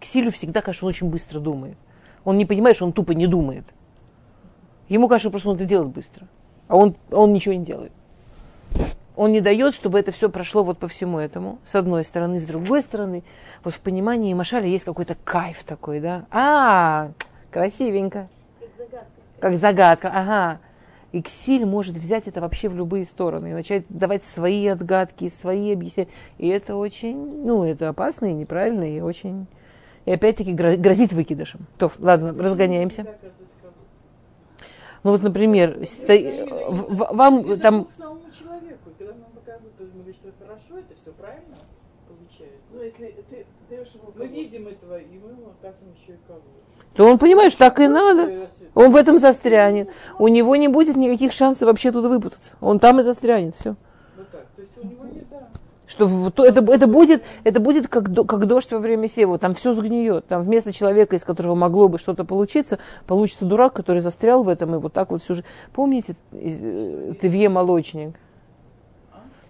[0.00, 1.76] Ксилю всегда кажется, он очень быстро думает.
[2.24, 3.64] Он не понимает, что он тупо не думает.
[4.88, 6.26] Ему кажется, просто он это делает быстро.
[6.66, 7.92] А он, он ничего не делает.
[9.16, 12.40] Он не дает, чтобы это все прошло вот по всему этому, с одной стороны.
[12.40, 13.22] С другой стороны,
[13.62, 16.26] вот в понимании Машаля есть какой-то кайф такой, да?
[16.30, 17.12] А,
[17.50, 18.28] красивенько.
[18.58, 19.10] Как загадка.
[19.40, 20.60] Как загадка, ага.
[21.12, 25.72] И Ксиль может взять это вообще в любые стороны и начать давать свои отгадки, свои
[25.72, 26.10] объяснения.
[26.38, 29.46] И это очень, ну, это опасно и неправильно, и очень
[30.06, 31.60] и опять-таки грозит выкидышем.
[31.78, 33.06] То, ладно, разгоняемся.
[35.02, 36.14] Ну вот, например, сто...
[36.68, 37.86] вам там...
[44.16, 46.40] Мы видим этого, и мы ему оказываем еще и кого
[46.94, 48.48] то он понимает, что так и надо.
[48.74, 49.90] Он в этом застрянет.
[50.18, 52.52] У него не будет никаких шансов вообще туда выпутаться.
[52.60, 53.56] Он там и застрянет.
[53.56, 53.74] Все.
[54.16, 54.46] Вот так.
[54.54, 55.24] То есть у него нет
[55.86, 56.06] что
[56.44, 60.26] это, это, будет, это будет как, как дождь во время сева, там все сгниет.
[60.26, 64.74] Там вместо человека, из которого могло бы что-то получиться, получится дурак, который застрял в этом
[64.74, 65.46] и вот так вот всю жизнь.
[65.72, 68.16] Помните э, Тевье Молочник?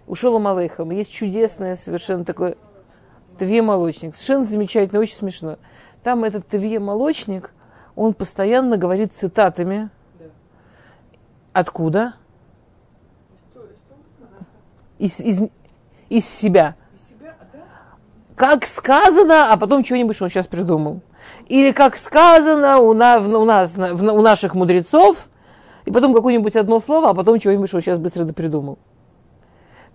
[0.07, 0.91] Ушел Амалейхам.
[0.91, 2.57] Есть чудесное совершенно такое
[3.39, 4.15] Тевье Молочник.
[4.15, 5.57] Совершенно замечательно, очень смешно.
[6.03, 7.51] Там этот Тевье Молочник,
[7.95, 9.89] он постоянно говорит цитатами.
[11.53, 12.13] Откуда?
[14.99, 15.41] Из, из,
[16.09, 16.75] из себя.
[18.35, 21.01] Как сказано, а потом что-нибудь, что он сейчас придумал.
[21.47, 25.29] Или как сказано у, на, у нас, в, у наших мудрецов,
[25.85, 28.77] и потом какое-нибудь одно слово, а потом чего-нибудь, что он сейчас быстро допридумал.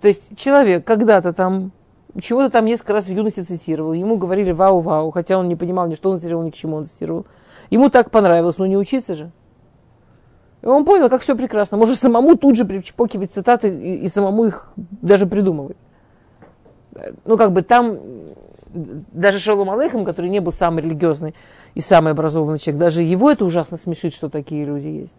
[0.00, 1.72] То есть человек когда-то там
[2.20, 3.92] чего-то там несколько раз в юности цитировал.
[3.92, 6.86] Ему говорили вау-вау, хотя он не понимал ни что он цитировал, ни к чему он
[6.86, 7.26] цитировал.
[7.70, 9.30] Ему так понравилось, но не учиться же.
[10.62, 11.76] И он понял, как все прекрасно.
[11.76, 15.76] Может самому тут же причпокивать цитаты и, и самому их даже придумывать.
[17.24, 17.98] ну, как бы там
[19.12, 21.34] даже Шалом Алейхам, который не был самый религиозный
[21.74, 25.16] и самый образованный человек, даже его это ужасно смешит, что такие люди есть.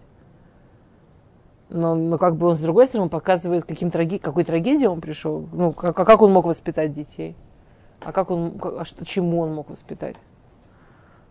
[1.72, 5.48] Но, но как бы он, с другой стороны, показывает, каким траги, какой трагедии он пришел.
[5.54, 7.34] Ну, как, как он мог воспитать детей?
[8.04, 10.18] А как он, а что, чему он мог воспитать?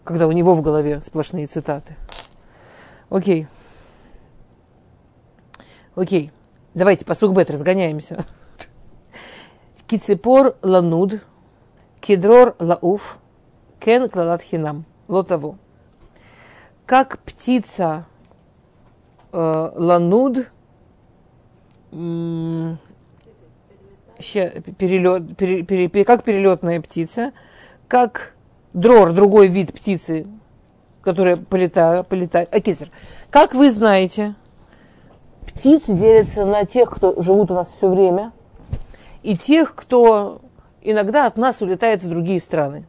[0.02, 1.94] Когда у него в голове сплошные цитаты.
[3.10, 3.48] Окей.
[5.94, 6.32] Окей.
[6.72, 8.24] Давайте по бет разгоняемся.
[9.86, 11.20] Кицепор лануд,
[12.00, 13.18] кедрор лауф,
[13.78, 14.86] кен клалат хинам.
[15.06, 15.58] Лотово.
[16.86, 18.06] Как птица
[19.32, 20.46] лануд,
[24.78, 27.32] перелет, пере, пере, как перелетная птица,
[27.88, 28.34] как
[28.72, 30.26] дрор, другой вид птицы,
[31.02, 32.48] которая полетает, полетает.
[32.52, 32.90] А китер.
[33.30, 34.34] Как вы знаете,
[35.54, 38.32] птицы делятся на тех, кто живут у нас все время,
[39.22, 40.40] и тех, кто
[40.82, 42.86] иногда от нас улетает в другие страны.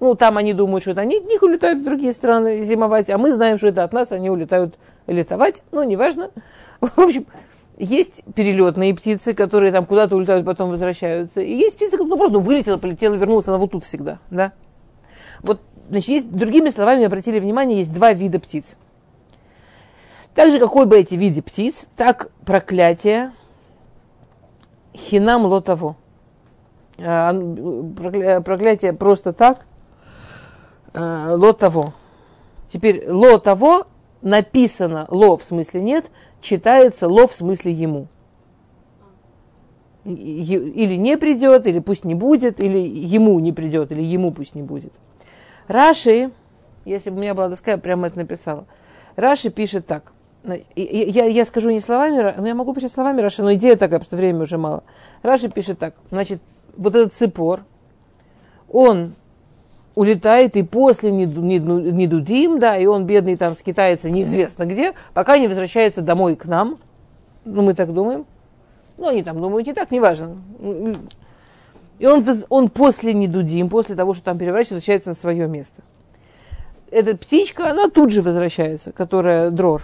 [0.00, 3.18] Ну, там они думают, что это они от них улетают в другие страны зимовать, а
[3.18, 4.78] мы знаем, что это от нас они улетают
[5.08, 5.62] летовать.
[5.72, 6.30] Ну, неважно.
[6.80, 7.26] В общем,
[7.76, 11.40] есть перелетные птицы, которые там куда-то улетают, потом возвращаются.
[11.40, 14.18] И есть птицы, которые ну, просто вылетела, полетела, вернулась, она вот тут всегда.
[14.30, 14.52] Да?
[15.42, 18.76] Вот, значит, есть, другими словами, обратили внимание, есть два вида птиц.
[20.34, 23.32] Так же, какой бы эти виды птиц, так проклятие
[24.94, 25.96] хинам лотово.
[26.98, 27.32] А,
[28.40, 29.66] проклятие просто так,
[30.94, 31.92] а, лотово.
[32.70, 33.86] Теперь лотово
[34.22, 38.08] написано ло в смысле нет, читается ло в смысле ему.
[40.04, 44.62] Или не придет, или пусть не будет, или ему не придет, или ему пусть не
[44.62, 44.92] будет.
[45.66, 46.30] Раши,
[46.84, 48.66] если бы у меня была доска, я прямо это написала.
[49.16, 50.12] Раши пишет так.
[50.76, 54.06] Я, я скажу не словами, но я могу писать словами Раши, но идея такая, потому
[54.06, 54.84] что времени уже мало.
[55.22, 55.94] Раши пишет так.
[56.10, 56.40] Значит,
[56.76, 57.64] вот этот цепор,
[58.70, 59.14] он
[59.98, 64.94] улетает и после не, не, не дудим, да, и он бедный там скитается неизвестно где,
[65.12, 66.78] пока не возвращается домой к нам.
[67.44, 68.24] Ну, мы так думаем.
[68.96, 70.36] Ну, они там думают не так, неважно.
[71.98, 75.82] И он, он после недудим, после того, что там переворачивается, возвращается на свое место.
[76.92, 79.82] Эта птичка, она тут же возвращается, которая дрор.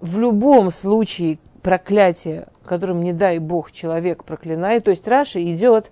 [0.00, 5.90] В любом случае проклятие, которым, не дай бог, человек проклинает, то есть Раша идет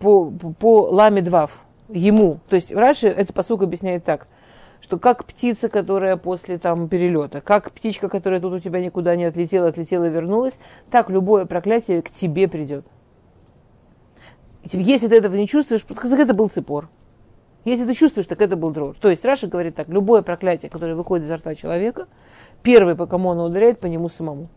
[0.00, 2.40] по, по, по ламедвав, ему.
[2.48, 4.28] То есть раньше это посук объясняет так,
[4.80, 9.24] что как птица, которая после там перелета, как птичка, которая тут у тебя никуда не
[9.24, 10.58] отлетела, отлетела и вернулась,
[10.90, 12.84] так любое проклятие к тебе придет.
[14.64, 16.88] Если ты этого не чувствуешь, так это был цепор.
[17.64, 18.96] Если ты чувствуешь, так это был дрор.
[18.98, 22.08] То есть Раша говорит так, любое проклятие, которое выходит изо рта человека,
[22.62, 24.48] первый, по кому оно ударяет, по нему самому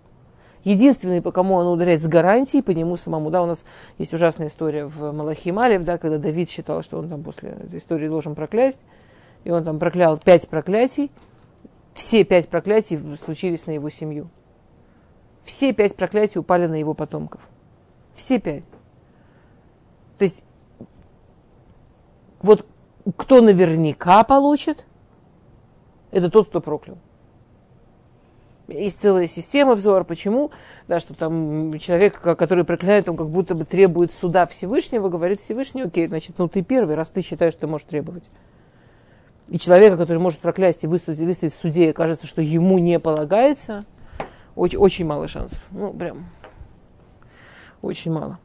[0.63, 3.29] единственный, по кому он ударяет с гарантией, по нему самому.
[3.29, 3.63] Да, у нас
[3.97, 8.07] есть ужасная история в Малахималев, да, когда Давид считал, что он там после этой истории
[8.07, 8.79] должен проклясть,
[9.43, 11.11] и он там проклял пять проклятий.
[11.93, 14.29] Все пять проклятий случились на его семью.
[15.43, 17.41] Все пять проклятий упали на его потомков.
[18.13, 18.63] Все пять.
[20.17, 20.43] То есть,
[22.41, 22.65] вот
[23.17, 24.85] кто наверняка получит,
[26.11, 26.97] это тот, кто проклял.
[28.67, 30.03] Есть целая система взора.
[30.03, 30.51] Почему?
[30.87, 35.83] Да, что там человек, который проклинает, он как будто бы требует суда Всевышнего, говорит Всевышний,
[35.83, 38.23] окей, значит, ну ты первый, раз ты считаешь, ты можешь требовать.
[39.49, 43.83] И человека, который может проклясть и выставить, выставить в суде, кажется, что ему не полагается,
[44.55, 45.59] очень, очень мало шансов.
[45.71, 46.29] Ну, прям
[47.81, 48.39] очень мало.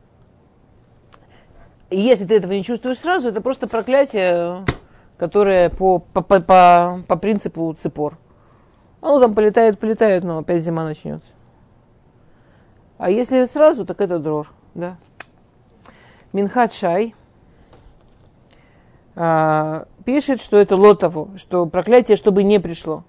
[1.90, 4.64] И если ты этого не чувствуешь сразу, это просто проклятие,
[5.16, 8.18] которое по, по, по, по принципу цепор.
[9.00, 11.30] Оно там полетает, полетает, но опять зима начнется.
[12.98, 14.96] А если сразу, так это дрор, да.
[16.32, 17.14] Минхат Шай
[19.14, 23.04] а, пишет, что это лотово, что проклятие, чтобы не пришло.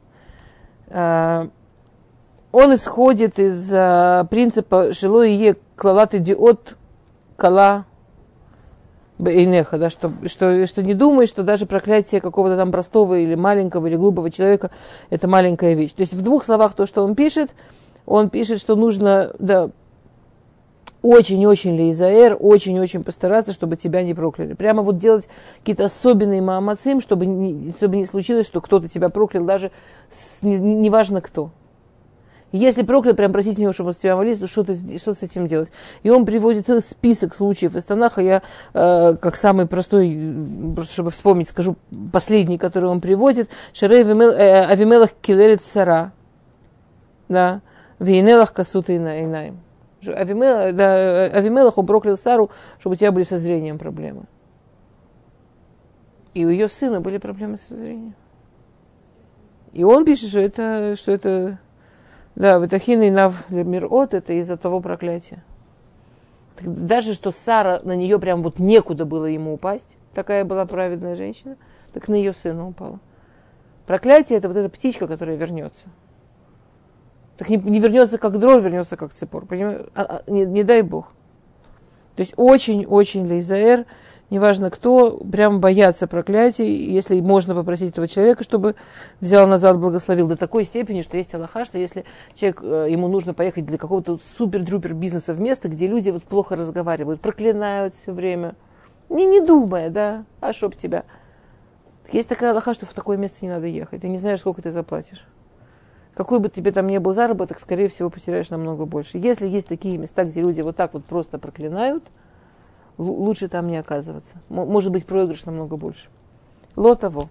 [0.88, 1.50] А,
[2.52, 6.78] он исходит из а, принципа «Шило и е клалат идиот
[7.36, 7.86] кала
[9.20, 13.88] Бейнеха, да, что, что, что не думай, что даже проклятие какого-то там простого или маленького
[13.88, 14.72] или глупого человека–
[15.10, 15.92] это маленькая вещь.
[15.92, 17.54] То есть в двух словах то, что он пишет,
[18.06, 19.72] он пишет, что нужно да,
[21.02, 24.54] очень-очень лейзаэр, очень-очень постараться, чтобы тебя не прокляли.
[24.54, 25.28] Прямо вот делать
[25.60, 29.72] какие-то особенные маамацим, чтобы не, чтобы не случилось, что кто-то тебя проклял, даже
[30.10, 31.52] с, неважно не кто.
[32.52, 35.46] Если проклял, прям просить него, чтобы он с тебя молился, что, ты, что с этим
[35.46, 35.72] делать?
[36.02, 38.22] И он приводит целый список случаев из Танаха.
[38.22, 38.42] Я,
[38.74, 40.18] э, как самый простой,
[40.76, 41.76] просто чтобы вспомнить, скажу
[42.12, 43.50] последний, который он приводит.
[43.74, 46.12] Шарей э, Авимелах Килерит Сара.
[47.28, 47.62] Да.
[48.00, 49.60] Вейнелах Касута Инаем.
[50.08, 54.24] Авимелах, да, Авимелах он проклял Сару, чтобы у тебя были со зрением проблемы.
[56.34, 58.16] И у ее сына были проблемы со зрением.
[59.74, 61.60] И он пишет, что это, что это
[62.40, 65.44] да, Ватахин и Нав Мирот, это из-за того проклятия.
[66.62, 71.58] Даже что Сара, на нее прям вот некуда было ему упасть, такая была праведная женщина,
[71.94, 73.00] так на ее сына упала.
[73.86, 75.90] Проклятие это вот эта птичка, которая вернется.
[77.36, 79.46] Так не, не вернется как дрожь, вернется как цепор.
[79.46, 79.88] Понимаешь?
[79.94, 81.12] А, а, не, не дай бог.
[82.16, 83.86] То есть очень-очень лейзаэр,
[84.30, 88.76] неважно кто, прям боятся проклятий, если можно попросить этого человека, чтобы
[89.22, 93.34] взял назад, благословил до такой степени, что есть Аллаха, что если человек, э, ему нужно
[93.34, 98.56] поехать для какого-то супер-друпер бизнеса в место, где люди вот плохо разговаривают, проклинают все время,
[99.10, 101.04] не, не думая, да, а чтоб тебя.
[102.12, 104.72] Есть такая Аллаха, что в такое место не надо ехать, ты не знаешь, сколько ты
[104.72, 105.26] заплатишь.
[106.14, 109.18] Какой бы тебе там ни был заработок, скорее всего, потеряешь намного больше.
[109.18, 112.04] Если есть такие места, где люди вот так вот просто проклинают–
[113.00, 114.36] лучше там не оказываться.
[114.50, 116.10] Может быть, проигрыш намного больше.
[116.76, 117.30] Лотово.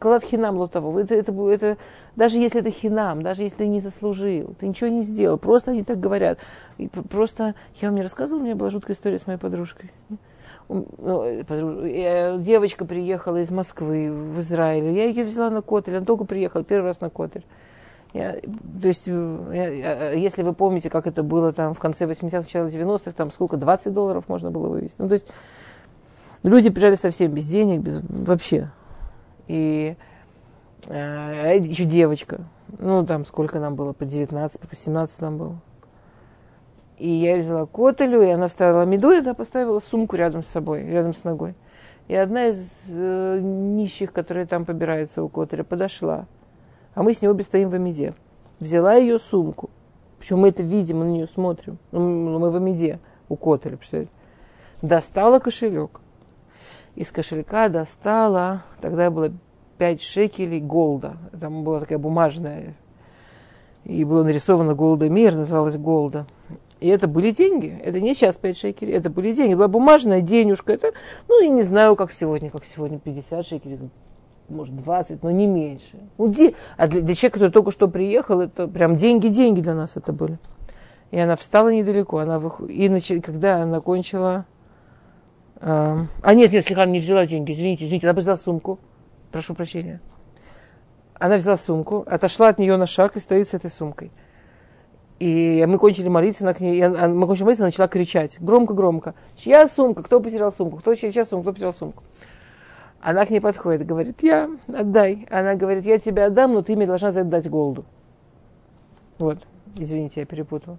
[0.00, 0.98] Клад хинам лотово.
[0.98, 1.76] Это, это, это,
[2.16, 5.84] даже если это хинам, даже если ты не заслужил, ты ничего не сделал, просто они
[5.84, 6.38] так говорят.
[6.78, 9.92] И просто, я вам не рассказывала, у меня была жуткая история с моей подружкой.
[10.68, 14.90] Ну, э, девочка приехала из Москвы в Израиль.
[14.90, 15.96] Я ее взяла на котель.
[15.96, 17.44] Она только приехала, первый раз на котель.
[18.16, 22.38] Я, то есть, э, я, если вы помните, как это было там в конце 80-х,
[22.38, 24.96] начало 90-х, там сколько, 20 долларов можно было вывести.
[24.98, 25.30] Ну, то есть,
[26.42, 28.70] люди приезжали совсем без денег, без, вообще.
[29.48, 29.96] И
[30.86, 32.40] э, еще девочка,
[32.78, 35.56] ну, там сколько нам было, по 19, по 18 нам было.
[36.96, 40.86] И я взяла котелю, и она вставила меду, и она поставила сумку рядом с собой,
[40.86, 41.54] рядом с ногой.
[42.08, 46.26] И одна из э, нищих, которая там побирается у котеля, подошла
[46.96, 48.14] а мы с ней обе стоим в Амиде.
[48.58, 49.68] Взяла ее сумку.
[50.18, 51.78] Причем мы это видим, мы на нее смотрим.
[51.92, 54.12] Ну, мы в Амиде у Котеля, представляете.
[54.80, 56.00] Достала кошелек.
[56.94, 59.30] Из кошелька достала, тогда было
[59.76, 61.18] 5 шекелей голда.
[61.38, 62.74] Там была такая бумажная.
[63.84, 66.26] И было нарисовано Голда Мир, называлась Голда.
[66.80, 67.78] И это были деньги.
[67.84, 69.54] Это не сейчас 5 шекелей, это были деньги.
[69.54, 70.72] Была бумажная денежка.
[70.72, 70.92] Это,
[71.28, 73.90] ну, я не знаю, как сегодня, как сегодня 50 шекелей,
[74.48, 75.98] может, 20, но не меньше.
[76.18, 76.54] Ну, де...
[76.76, 80.38] А для, для человека, который только что приехал, это прям деньги-деньги для нас это были.
[81.10, 82.18] И она встала недалеко.
[82.18, 82.60] Она вых...
[82.68, 83.10] И нач...
[83.22, 84.46] когда она кончила...
[85.60, 85.98] Э...
[86.22, 88.78] А нет, нет, слегка не взяла деньги, извините, извините, она взяла сумку.
[89.32, 90.00] Прошу прощения.
[91.14, 94.12] Она взяла сумку, отошла от нее на шаг и стоит с этой сумкой.
[95.18, 99.14] И мы кончили молиться, она к ней, мы кончили молиться, она начала кричать громко-громко.
[99.34, 100.02] Чья сумка?
[100.02, 100.76] Кто потерял сумку?
[100.76, 101.44] Кто чья сумка?
[101.44, 102.02] Кто потерял сумку?
[103.06, 105.28] Она к ней подходит говорит, я, отдай.
[105.30, 107.84] Она говорит, я тебе отдам, но ты мне должна за это дать голду.
[109.20, 109.38] Вот,
[109.76, 110.76] извините, я перепутала.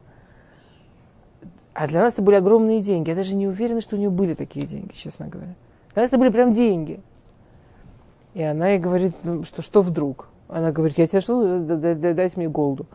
[1.74, 3.12] А для нас это были огромные деньги.
[3.12, 5.56] Я даже не уверена, что у нее были такие деньги, честно говоря.
[5.94, 7.00] Для нас это были прям деньги.
[8.34, 10.28] И она ей говорит, ну, что, что вдруг?
[10.50, 12.88] Она говорит, я тебе что, дайте мне голду.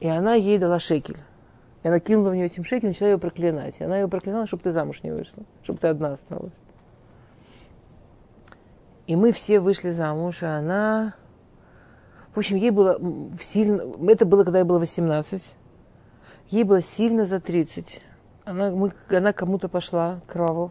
[0.00, 1.18] И она ей дала шекель.
[1.84, 3.76] И она кинула в нее этим шекель, начала ее проклинать.
[3.78, 6.52] И она ее проклинала, чтобы ты замуж не вышла, чтобы ты одна осталась.
[9.10, 11.14] И мы все вышли замуж, а она...
[12.32, 12.96] В общем, ей было
[13.40, 13.82] сильно...
[14.08, 15.42] Это было, когда ей было 18.
[16.50, 18.02] Ей было сильно за 30.
[18.44, 20.70] Она, мы, она кому-то пошла к Раву.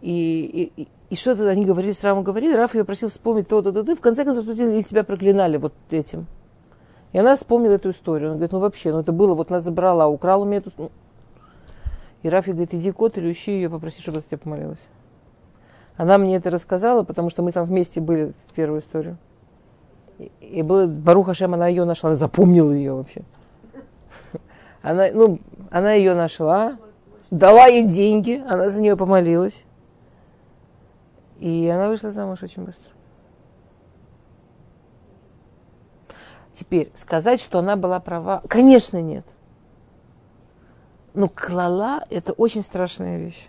[0.00, 2.56] И, и, и что-то они говорили, с Равом говорили.
[2.56, 3.94] Рав ее просил вспомнить то-то, то-то.
[3.94, 6.26] В конце концов, или тебя проклинали вот этим.
[7.12, 8.30] И она вспомнила эту историю.
[8.30, 10.90] Она говорит, ну вообще, ну это было, вот нас забрала, украла у меня эту...
[12.24, 14.80] И Рафи говорит, иди кот или ищи ее, попроси, чтобы она тебе помолилась.
[15.96, 19.18] Она мне это рассказала, потому что мы там вместе были в первую историю.
[20.18, 23.22] И, и было, Баруха Шем, она ее нашла, запомнила ее вообще.
[24.82, 25.38] Она, ну,
[25.70, 26.76] она ее нашла,
[27.30, 29.64] дала ей деньги, она за нее помолилась.
[31.38, 32.92] И она вышла замуж очень быстро.
[36.52, 39.24] Теперь, сказать, что она была права, конечно, нет.
[41.14, 43.48] Но клала– это очень страшная вещь.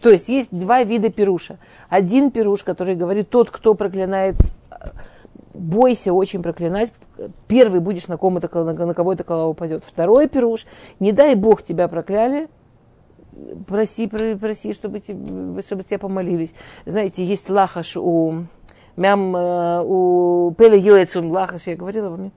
[0.00, 1.58] То есть есть два вида пируша.
[1.88, 4.36] Один пируш, который говорит, тот, кто проклинает,
[5.52, 6.92] бойся очень проклинать.
[7.48, 9.84] Первый будешь на, ком это, на кого эта колова упадет.
[9.84, 10.66] Второй пируш,
[11.00, 12.48] не дай Бог тебя прокляли,
[13.66, 16.54] проси, проси, чтобы, чтобы тебя помолились.
[16.86, 18.44] Знаете, есть лахаш у
[18.96, 22.32] мям, э, у Пеле Йоэцум лахаш, я говорила вам,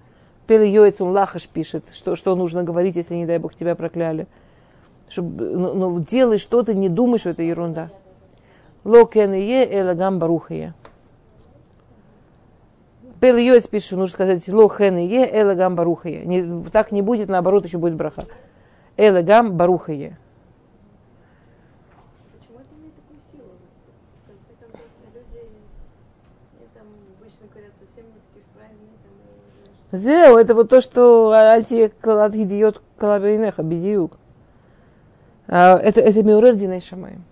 [0.48, 4.28] Пеле Йоэцум лахаш пишет, что, что нужно говорить, если, не дай Бог, тебя прокляли
[5.14, 7.90] чтобы, ну, ну, делай что-то, не думай, что это ерунда.
[8.84, 10.74] Локен е элагам барухая.
[13.22, 16.26] Пел Йоэц пишет, нужно сказать ло хэн е, элагам барухае.
[16.26, 18.26] Не, так не будет, наоборот, еще будет браха.
[18.98, 20.18] Элагам барухае.
[29.92, 34.18] Почему это вот то, что альти клад гидиот калабейнеха, бедиюк.
[35.56, 37.24] А, Это, это миурер диней шамаем.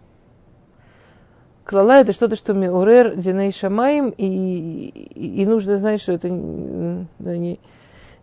[1.63, 7.07] Клала это что-то, что миурер диней шамаем, и, и, и нужно знать, что это не,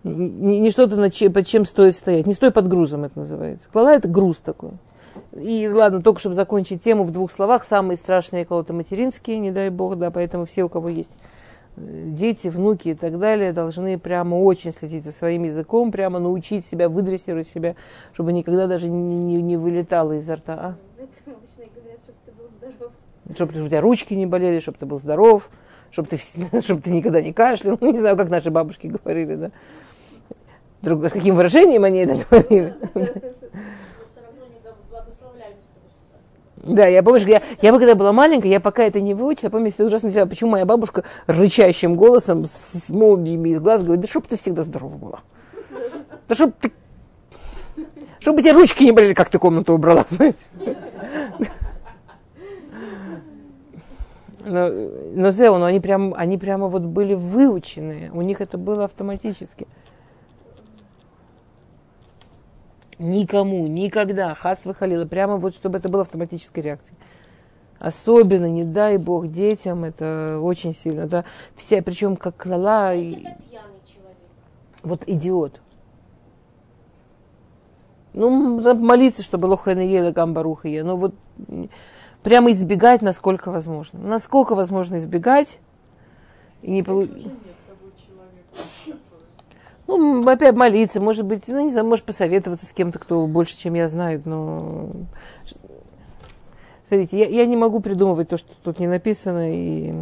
[0.05, 2.27] не, не что-то, над чем, под чем стоит стоять.
[2.27, 3.69] Не стой под грузом, это называется.
[3.73, 4.75] Клала это груз такой.
[5.33, 9.69] И ладно, только чтобы закончить тему в двух словах, самые страшные клоты материнские, не дай
[9.69, 11.19] бог, да, поэтому все, у кого есть
[11.79, 16.89] дети, внуки и так далее, должны прямо очень следить за своим языком, прямо научить себя,
[16.89, 17.77] выдрессировать себя,
[18.13, 20.55] чтобы никогда даже не, не- не вылетало изо рта.
[20.55, 20.75] А?
[20.99, 22.93] это обычно и говорят, чтобы ты был здоров.
[23.35, 25.51] Чтобы у тебя ручки не болели, чтобы ты был здоров,
[25.91, 26.19] чтобы ты,
[26.63, 27.79] чтобы ты никогда не кашлял.
[27.81, 29.51] Ну, не знаю, как наши бабушки говорили, да.
[30.83, 32.75] Друг, с каким выражением они это говорили.
[32.95, 33.11] Мы все
[34.23, 34.61] равно не
[34.91, 36.21] благословляем с того, что так.
[36.65, 39.67] Да, я помню, что я, я когда была маленькая, я пока это не выучила, помню,
[39.67, 44.27] если ужасно себя, почему моя бабушка рычащим голосом с, молниями из глаз говорит, да чтоб
[44.27, 45.21] ты всегда здорова была.
[46.29, 46.73] Да чтоб ты...
[48.19, 50.39] Чтобы тебе ручки не болели, как ты комнату убрала, знаете.
[54.45, 54.71] Но,
[55.15, 58.11] но Зео, но они прям, они прямо вот были выученные.
[58.13, 59.67] У них это было автоматически.
[62.99, 66.97] Никому, никогда, хас выхалила, прямо вот, чтобы это было автоматической реакцией.
[67.79, 71.03] Особенно, не дай бог, детям, это очень сильно.
[71.03, 71.25] Это
[71.55, 73.25] все, причем как клала, и-
[74.83, 75.61] вот идиот.
[78.15, 80.83] Ну, молиться, чтобы лохана ела гамбаруха е.
[80.83, 81.15] Но вот
[81.47, 81.71] м,
[82.25, 84.01] прямо избегать, насколько возможно.
[84.01, 85.61] Насколько возможно избегать.
[86.63, 87.07] И не полу-
[89.89, 93.73] Ну, опять молиться, может быть, ну, не знаю, может посоветоваться с кем-то, кто больше, чем
[93.73, 94.91] я знает, но...
[96.89, 99.95] Смотрите, я, я не могу придумывать то, что тут не написано, и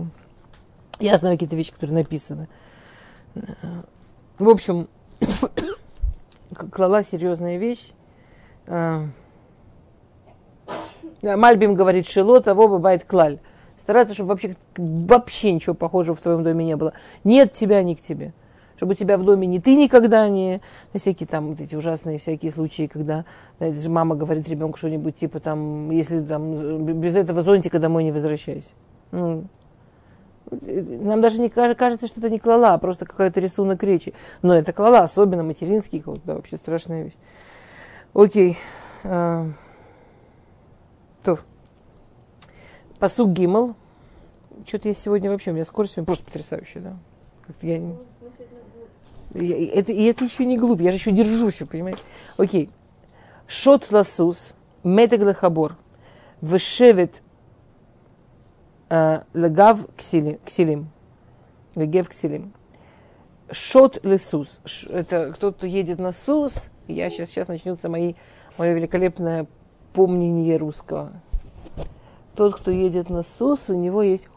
[0.99, 2.49] я знаю какие-то вещи, которые написаны.
[4.41, 4.89] В общем,
[6.73, 7.93] клала серьезная вещь.
[8.67, 9.05] А,
[11.23, 13.39] Мальбим говорит, шило того бывает клаль.
[13.81, 16.93] Стараться, чтобы вообще, вообще ничего похожего в твоем доме не было.
[17.23, 18.33] Нет тебя, ни к тебе.
[18.77, 20.61] Чтобы у тебя в доме ни ты никогда не...
[20.95, 23.25] всякие там вот эти ужасные всякие случаи, когда
[23.59, 28.71] знаете, мама говорит ребенку что-нибудь типа там, если там без этого зонтика домой не возвращайся.
[29.13, 29.45] Ну,
[30.51, 34.13] нам даже не каж- кажется, что это не клала, а просто какой-то рисунок речи.
[34.43, 37.17] Но это клала, особенно материнский, да, вообще страшная вещь.
[38.13, 38.59] Окей.
[39.05, 39.47] А,
[41.25, 41.39] То.
[42.99, 43.75] Посуг Гимл.
[44.67, 46.97] Что-то я сегодня вообще, у меня скорость сегодня просто потрясающая, да.
[47.63, 48.56] Я, не- Ну, мы сегодня
[49.35, 52.01] это, и это еще не глупо, я же еще держусь, понимаете.
[52.37, 52.71] Окей.
[53.47, 55.77] Шот ласус, метег лехабор,
[56.41, 57.23] вышевет
[58.89, 59.21] э,
[59.97, 60.91] ксили- ксилим.
[61.75, 62.53] Легев ксилим.
[63.51, 64.61] Шот лесус.
[64.89, 66.67] Это кто-то едет на сус.
[66.89, 68.15] Я сейчас, сейчас начнется мои,
[68.59, 69.47] мое великолепное
[69.93, 71.13] помнение русского.
[72.35, 74.29] Тот, кто едет на сус, у него есть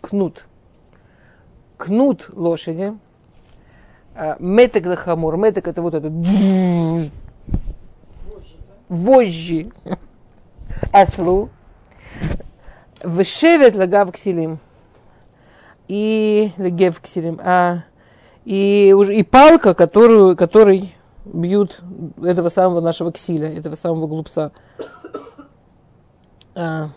[0.00, 0.44] кнут.
[1.78, 2.92] Кнут лошади.
[4.14, 5.36] А, Метек лахамур.
[5.36, 6.12] Метек это вот этот
[8.88, 9.70] вожжи
[10.92, 11.50] ослу.
[13.02, 14.58] Вышевет лагав ксилим.
[15.86, 17.40] И легев ксилим.
[17.42, 17.84] А,
[18.44, 21.80] и, уже, и палка, которую, которой бьют
[22.22, 24.50] этого самого нашего ксиля, этого самого глупца.
[26.54, 26.88] А.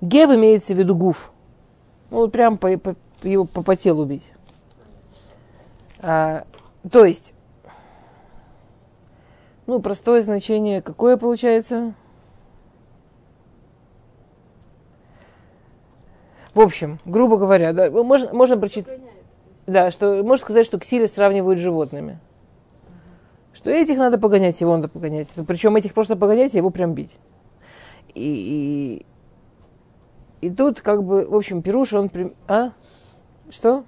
[0.00, 1.31] Гев имеется в виду гуф.
[2.12, 4.34] Ну, вот прям по, по- его по, по телу бить.
[6.00, 6.44] А,
[6.90, 7.32] то есть,
[9.66, 11.94] ну, простое значение какое получается?
[16.52, 19.00] В общем, грубо говоря, да, можно, можно прочитать,
[19.66, 22.18] да, что можно сказать, что ксили сравнивают с животными.
[23.54, 25.28] Что этих надо погонять, его надо погонять.
[25.48, 27.16] Причем этих просто погонять, а его прям бить.
[28.14, 29.06] И, и,
[30.42, 32.08] и тут как бы, в общем, Пируш, он...
[32.08, 32.72] прям- А?
[33.48, 33.84] Что?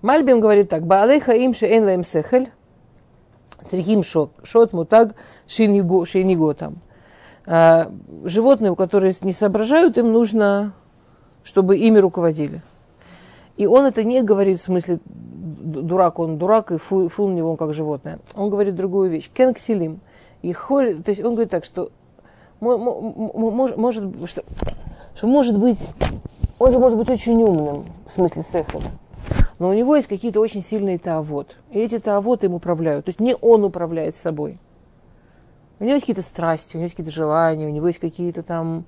[0.00, 0.84] Мальбим говорит так.
[0.84, 2.50] Баалей хаим шеэн лаем сехель.
[3.68, 4.32] Црихим шот.
[4.42, 5.14] Шот мутаг
[5.46, 6.78] шиниго, шиниго там.
[7.46, 7.92] А,
[8.24, 10.72] животные, у которых не соображают, им нужно,
[11.44, 12.62] чтобы ими руководили.
[13.56, 17.50] И он это не говорит в смысле дурак, он дурак, и фу, фу на него,
[17.50, 18.20] он как животное.
[18.34, 19.30] Он говорит другую вещь.
[19.32, 20.00] Кен ксилим.
[20.40, 21.92] И холь, то есть он говорит так, что
[22.62, 24.44] мо- мо- мо- мож- может, что,
[25.16, 25.84] что может быть,
[26.58, 28.84] он же может быть очень умным, в смысле сехера.
[29.58, 31.56] Но у него есть какие-то очень сильные таавот.
[31.70, 33.04] И эти таавоты им управляют.
[33.04, 34.58] То есть не он управляет собой.
[35.78, 38.84] У него есть какие-то страсти, у него есть какие-то желания, у него есть какие-то там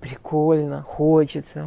[0.00, 1.66] прикольно, хочется.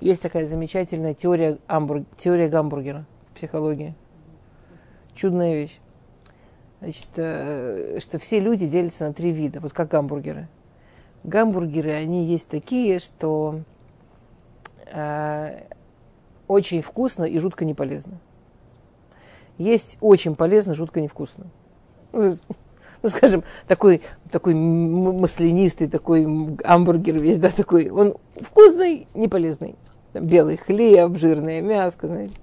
[0.00, 3.94] Есть такая замечательная теория, амбур- теория гамбургера в психологии.
[5.14, 5.78] Чудная вещь.
[6.80, 10.48] Значит, э, что все люди делятся на три вида, вот как гамбургеры.
[11.24, 13.60] Гамбургеры, они есть такие, что
[14.86, 15.60] э,
[16.48, 18.18] очень вкусно и жутко не полезно.
[19.58, 21.46] Есть очень полезно, жутко невкусно.
[22.12, 29.74] Ну, скажем, такой, такой маслянистый, такой гамбургер весь, да, такой, он вкусный, не полезный.
[30.12, 32.34] Белый хлеб, жирное мясо, знаете.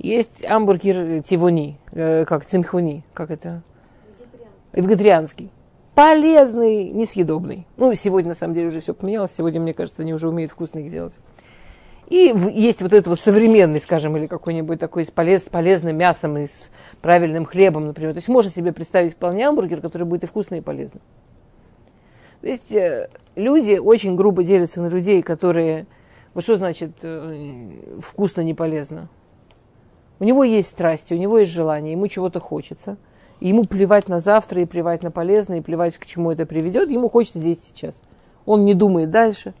[0.00, 3.62] Есть гамбургер тивони, э, как цимхуни, как это?
[4.72, 4.88] Вегетарианцы.
[4.88, 5.50] Вегетарианский.
[5.94, 7.66] Полезный, несъедобный.
[7.76, 9.32] Ну, сегодня, на самом деле, уже все поменялось.
[9.36, 11.12] Сегодня, мне кажется, они уже умеют вкусно их делать.
[12.08, 16.46] И есть вот этот вот современный, скажем, или какой-нибудь такой с, полез, полезным мясом и
[16.46, 16.70] с
[17.02, 18.14] правильным хлебом, например.
[18.14, 21.02] То есть можно себе представить вполне гамбургер, который будет и вкусный, и полезный.
[22.40, 25.86] То есть э, люди очень грубо делятся на людей, которые...
[26.32, 29.10] Вот что значит э, вкусно, не полезно?
[30.20, 32.98] У него есть страсти, у него есть желание, ему чего-то хочется.
[33.40, 36.90] И ему плевать на завтра, и плевать на полезное, и плевать, к чему это приведет.
[36.90, 37.94] Ему хочется здесь сейчас.
[38.44, 39.54] Он не думает дальше.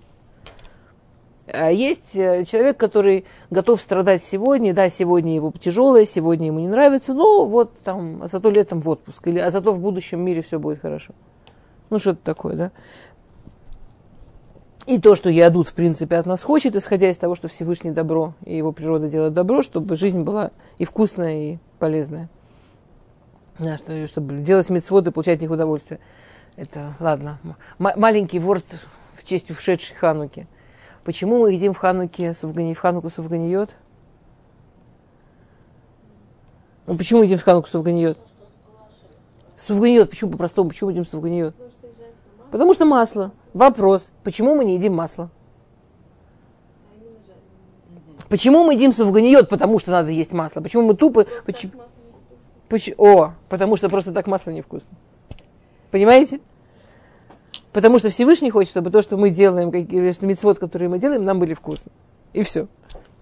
[1.46, 4.74] А есть э, человек, который готов страдать сегодня.
[4.74, 8.88] Да, сегодня его тяжелое, сегодня ему не нравится, но вот там, а зато летом в
[8.88, 9.26] отпуск.
[9.28, 11.14] Или, а зато в будущем мире все будет хорошо.
[11.88, 12.70] Ну, что-то такое, да.
[14.90, 18.34] И то, что Ядут, в принципе, от нас хочет, исходя из того, что Всевышний добро,
[18.44, 22.28] и его природа делает добро, чтобы жизнь была и вкусная, и полезная.
[23.60, 26.00] Да, что, чтобы делать мецвод и получать от них удовольствие.
[26.56, 27.38] Это, ладно,
[27.78, 28.64] м- маленький ворд
[29.14, 30.48] в честь ушедшей Хануки.
[31.04, 33.76] Почему мы едим в Хануке, суфгани, в Хануку суфганиот?
[36.88, 38.18] Ну, почему едим в Хануку суфганиот?
[39.56, 41.54] Суфганиот, почему по-простому, почему едим суфганиот?
[42.50, 43.30] Потому что масло.
[43.52, 45.30] Вопрос, почему мы не едим масло?
[48.28, 49.48] Почему мы едим суфганиот?
[49.48, 50.60] Потому что надо есть масло.
[50.60, 51.26] Почему мы тупы?
[51.44, 51.72] Почему?
[52.68, 54.96] Поч- О, потому что просто так масло невкусно.
[55.90, 56.40] Понимаете?
[57.72, 61.24] Потому что Всевышний хочет, чтобы то, что мы делаем, какие- что митцвот, которые мы делаем,
[61.24, 61.90] нам были вкусны.
[62.32, 62.68] И все.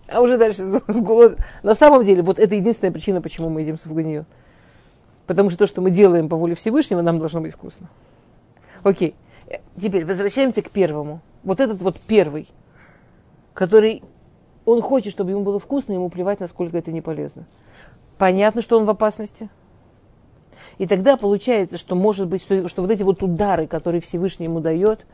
[0.06, 3.78] А уже дальше с голод- На самом деле, вот это единственная причина, почему мы едим
[3.78, 4.26] суфганию.
[5.26, 7.88] Потому что то, что мы делаем по воле Всевышнего, нам должно быть вкусно.
[8.82, 9.10] Окей.
[9.10, 9.27] Э,
[9.80, 11.20] Теперь возвращаемся к первому.
[11.42, 12.48] Вот этот вот первый,
[13.54, 14.02] который
[14.64, 17.46] он хочет, чтобы ему было вкусно, ему плевать, насколько это не полезно.
[18.18, 19.48] Понятно, что он в опасности.
[20.76, 24.60] И тогда получается, что может быть, что, что вот эти вот удары, которые Всевышний ему
[24.60, 25.06] дает,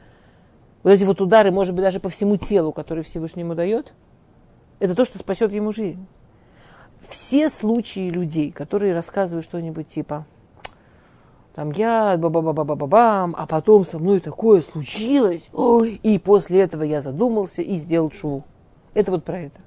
[0.83, 3.93] вот эти вот удары, может быть, даже по всему телу, которые Всевышний ему дает,
[4.81, 6.07] это то, что спасет ему жизнь.
[7.09, 10.27] Все случаи людей, которые рассказывают что-нибудь типа,
[11.55, 15.49] там я ба ба ба ба ба ба бам а потом со мной такое случилось,
[15.53, 18.43] ой, и после этого я задумался и сделал шву.
[18.93, 19.61] Это вот про это.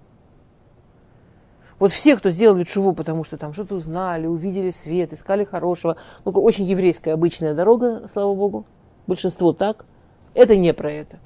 [1.79, 6.31] Вот все, кто сделали чуву, потому что там что-то узнали, увидели свет, искали хорошего, ну,
[6.31, 8.65] очень еврейская обычная дорога, слава богу,
[9.05, 9.85] большинство так,
[10.33, 11.19] это не про это.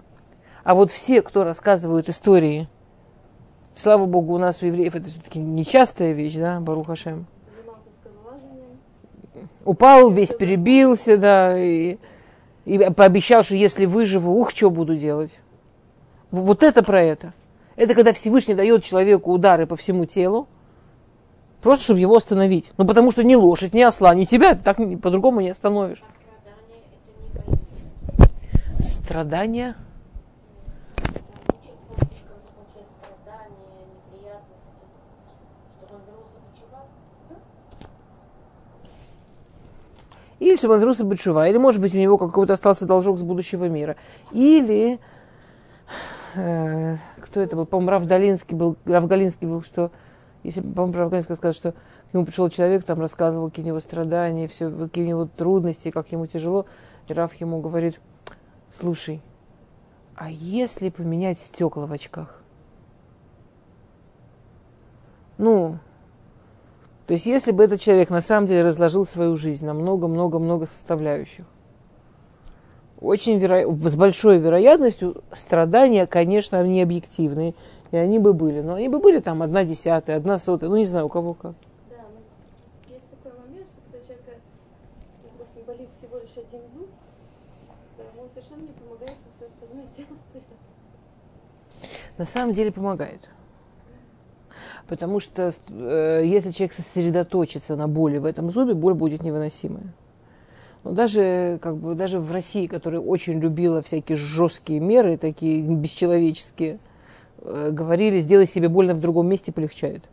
[0.64, 2.68] А вот все, кто рассказывают истории,
[3.76, 7.28] слава богу, у нас у евреев это все-таки нечастая вещь, да, Барух Хашем.
[7.32, 7.41] Занимался скалолазанием.
[9.64, 11.98] Упал, весь перебился, да, и,
[12.66, 15.32] и пообещал, что если выживу, ух, что буду делать.
[16.32, 17.34] Вот это про это.
[17.76, 20.48] Это когда Всевышний дает человеку удары по всему телу,
[21.62, 22.72] просто чтобы его остановить.
[22.78, 26.04] Ну, потому что ни лошадь, ни осла, ни тебя ты так по-другому не остановишь.
[28.80, 29.76] Страдания.
[31.50, 34.72] Очень плохо получает страдания, неприятности.
[35.78, 36.88] Чтобы он вернулся в Чувак.
[40.42, 43.70] Или чтобы он вернулся Бетшува, или, может быть, у него какой-то остался должок с будущего
[43.70, 43.96] мира.
[44.32, 45.00] Или,
[46.34, 49.92] э, кто это был, по-моему, Раф Долинский был, Раф Галинский был, что,
[50.42, 53.80] если, по-моему, Раф Галинский сказал, что к нему пришел человек, там рассказывал, какие у него
[53.82, 56.66] страдания, все, какие у него трудности, как ему тяжело.
[57.08, 58.00] И Раф ему говорит,
[58.76, 59.22] слушай,
[60.16, 62.42] а если поменять стекла в очках?
[65.38, 65.78] Ну,
[67.08, 71.46] то есть, если бы этот человек на самом деле разложил свою жизнь на много-много-много составляющих,
[73.00, 73.70] очень веро...
[73.72, 77.56] с большой вероятностью страдания, конечно, они объективные,
[77.92, 78.62] и они бы были.
[78.62, 81.56] Но они бы были там одна десятая, одна сотая, ну не знаю, у кого как.
[81.90, 81.96] Да,
[82.88, 84.32] есть такой момент, что когда человека,
[85.24, 86.90] допустим, болит всего лишь один зуб,
[89.98, 90.46] делать вперед.
[92.18, 93.30] на самом деле помогает.
[94.92, 99.86] Потому что э, если человек сосредоточится на боли в этом зубе, боль будет невыносимая.
[100.84, 106.80] Но даже, как бы, даже в России, которая очень любила всякие жесткие меры, такие бесчеловеческие,
[107.40, 110.04] э, говорили, сделай себе больно в другом месте, полегчает.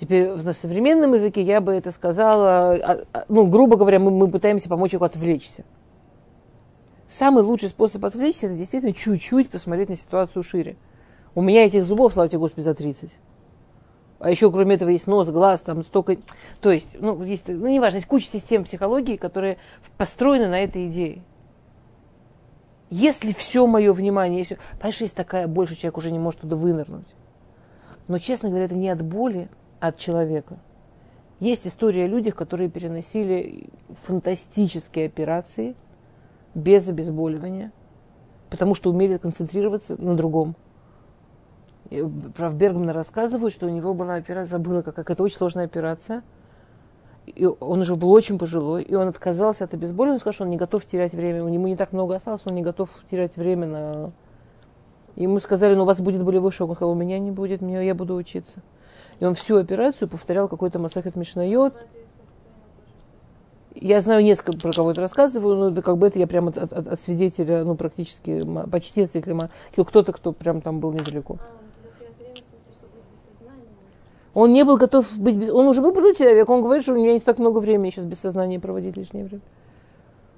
[0.00, 4.30] Теперь на современном языке я бы это сказала, а, а, ну, грубо говоря, мы, мы
[4.30, 5.66] пытаемся помочь человеку отвлечься.
[7.10, 10.78] Самый лучший способ отвлечься, это действительно чуть-чуть посмотреть на ситуацию шире.
[11.34, 13.10] У меня этих зубов, слава тебе Господи, за 30.
[14.18, 16.16] А еще, кроме этого, есть нос, глаз, там столько...
[16.60, 19.56] То есть, ну, есть, ну, неважно, есть куча систем психологии, которые
[19.96, 21.22] построены на этой идее.
[22.90, 24.58] Если все мое внимание, все...
[24.72, 27.06] Понимаешь, есть такая больше человек уже не может туда вынырнуть.
[28.08, 30.58] Но, честно говоря, это не от боли, а от человека.
[31.38, 33.70] Есть история о людях, которые переносили
[34.02, 35.76] фантастические операции
[36.54, 37.72] без обезболивания,
[38.50, 40.56] потому что умели концентрироваться на другом.
[41.90, 42.04] И
[42.36, 46.22] Про Бергмана рассказывают, что у него была операция, забыла, как, как это очень сложная операция.
[47.26, 50.50] И он уже был очень пожилой, и он отказался от обезболивания, он сказал, что он
[50.50, 51.44] не готов терять время.
[51.44, 54.12] У него не так много осталось, он не готов терять время на...
[55.16, 56.70] Ему сказали, ну у вас будет болевой шок.
[56.70, 58.60] Он сказал, у меня не будет, меня, я буду учиться.
[59.18, 61.74] И он всю операцию повторял какой-то Масахет Мишнайот.
[63.74, 66.58] Я знаю несколько, про кого это рассказываю, но это как бы это я прямо от,
[66.58, 71.38] от, от свидетеля, ну, практически, почти свидетеля, кто-то, кто прям там был недалеко.
[71.38, 73.68] А, он говорит, терять время, в смысле, чтобы быть без сознания.
[74.40, 75.50] Он не был готов быть без...
[75.50, 78.06] Он уже был пожилой человек, он говорит, что у меня не так много времени сейчас
[78.06, 79.42] без сознания проводить лишнее время.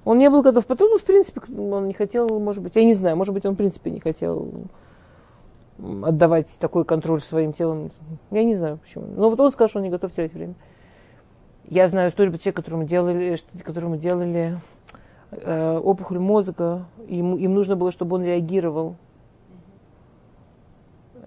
[0.04, 0.66] Он не был готов.
[0.66, 3.54] Потом, ну, в принципе, он не хотел, может быть, я не знаю, может быть, он,
[3.54, 4.48] в принципе, не хотел
[5.78, 7.92] отдавать такой контроль своим телом.
[8.32, 9.04] Я не знаю, почему.
[9.06, 10.54] Но вот он сказал, что он не готов терять время.
[11.68, 14.58] Я знаю историю человека, которому делали, что- которому делали
[15.30, 16.86] э, опухоль мозга.
[17.06, 18.96] Ему, им нужно было, чтобы он реагировал.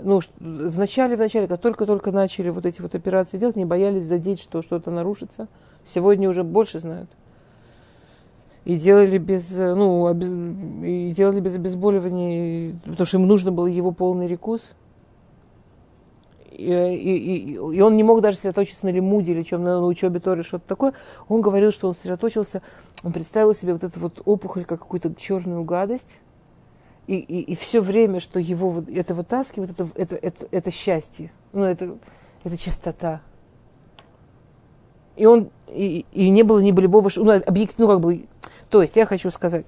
[0.02, 3.66] Ну, ш- в начале, в начале, как только-только начали вот эти вот операции делать, не
[3.66, 5.48] боялись задеть, что что-то нарушится.
[5.86, 7.10] Сегодня уже больше знают.
[8.66, 10.34] И делали без, э, ну, обез...
[10.34, 14.62] и делали без обезболивания, потому что им нужно было его полный рекус.
[16.52, 19.86] И, и, и, и он не мог даже сосредоточиться на лимуде или чем на, на
[19.86, 20.94] учебе Торы, что-то такое.
[21.28, 22.62] Он говорил, что он сосредоточился,
[23.04, 26.20] он представил себе вот эту вот опухоль как какую-то черную гадость.
[27.08, 31.32] И, и, и все время, что его вот это вытаскивает, это, это, это, это счастье.
[31.54, 31.98] Ну, это,
[32.44, 33.22] это чистота.
[35.16, 38.26] И он, и, и не было ни болевого, ну, объект, ну, как бы,
[38.70, 39.68] то есть я хочу сказать,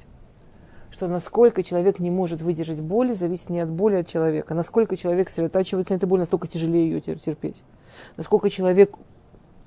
[0.91, 4.55] что насколько человек не может выдержать боли, зависит не от боли, а от человека.
[4.55, 7.61] Насколько человек сосредотачивается на этой боли, настолько тяжелее ее тер- терпеть.
[8.17, 8.95] Насколько человек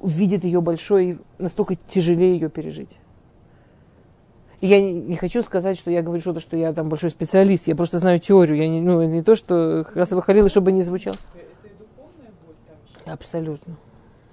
[0.02, 2.98] видит ее большой, настолько тяжелее ее пережить.
[4.60, 7.66] Я не, хочу сказать, что я говорю что-то, что я там большой специалист.
[7.66, 8.58] Я просто знаю теорию.
[8.58, 11.14] Я не, ну, не то, что Хасава Халила, чтобы не звучал.
[11.14, 13.10] Это и духовная боль там же.
[13.10, 13.76] Абсолютно.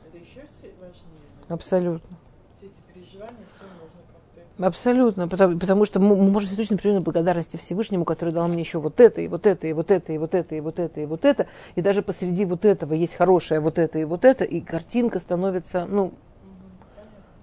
[0.05, 0.41] Это еще
[0.81, 1.47] важнее.
[1.47, 2.17] Абсолютно.
[2.57, 4.01] Все эти переживания, все можно
[4.35, 4.67] как-то...
[4.67, 5.27] Абсолютно.
[5.29, 8.99] Потому, потому что мы, мы можем точно примерно благодарности Всевышнему, который дал мне еще вот
[8.99, 11.23] это, и вот это, и вот это, и вот это, и вот это, и вот
[11.23, 11.47] это.
[11.75, 15.85] И даже посреди вот этого есть хорошее вот это и вот это, и картинка становится,
[15.85, 16.11] ну,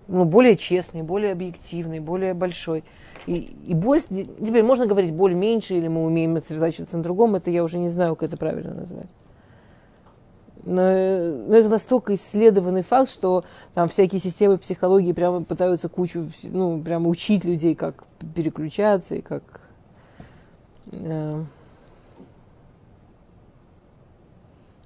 [0.08, 2.84] ну более честной, более объективной, более большой.
[3.26, 7.50] И, и боль, теперь можно говорить боль меньше, или мы умеем сосредоточиться на другом, это
[7.50, 9.08] я уже не знаю, как это правильно назвать.
[10.66, 13.44] Но, но это настолько исследованный факт, что
[13.74, 19.42] там всякие системы психологии прямо пытаются кучу, ну, прямо учить людей, как переключаться и как...
[20.92, 21.44] э,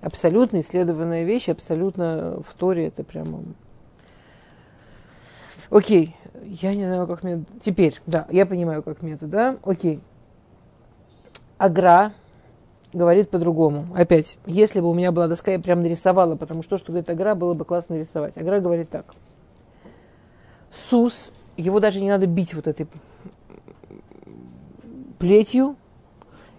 [0.00, 3.42] абсолютно исследованная вещь, абсолютно в Торе это прямо...
[5.70, 7.44] Окей, я не знаю, как мне...
[7.60, 9.56] Теперь, да, я понимаю, как метод, да?
[9.64, 10.00] Окей.
[11.58, 12.12] Агра
[12.92, 13.86] говорит по-другому.
[13.94, 17.10] Опять, если бы у меня была доска, я прям нарисовала, потому что то, что говорит
[17.10, 18.36] Агра, было бы классно рисовать.
[18.36, 19.14] Агра говорит так.
[20.72, 22.86] Сус, его даже не надо бить вот этой
[25.18, 25.76] плетью,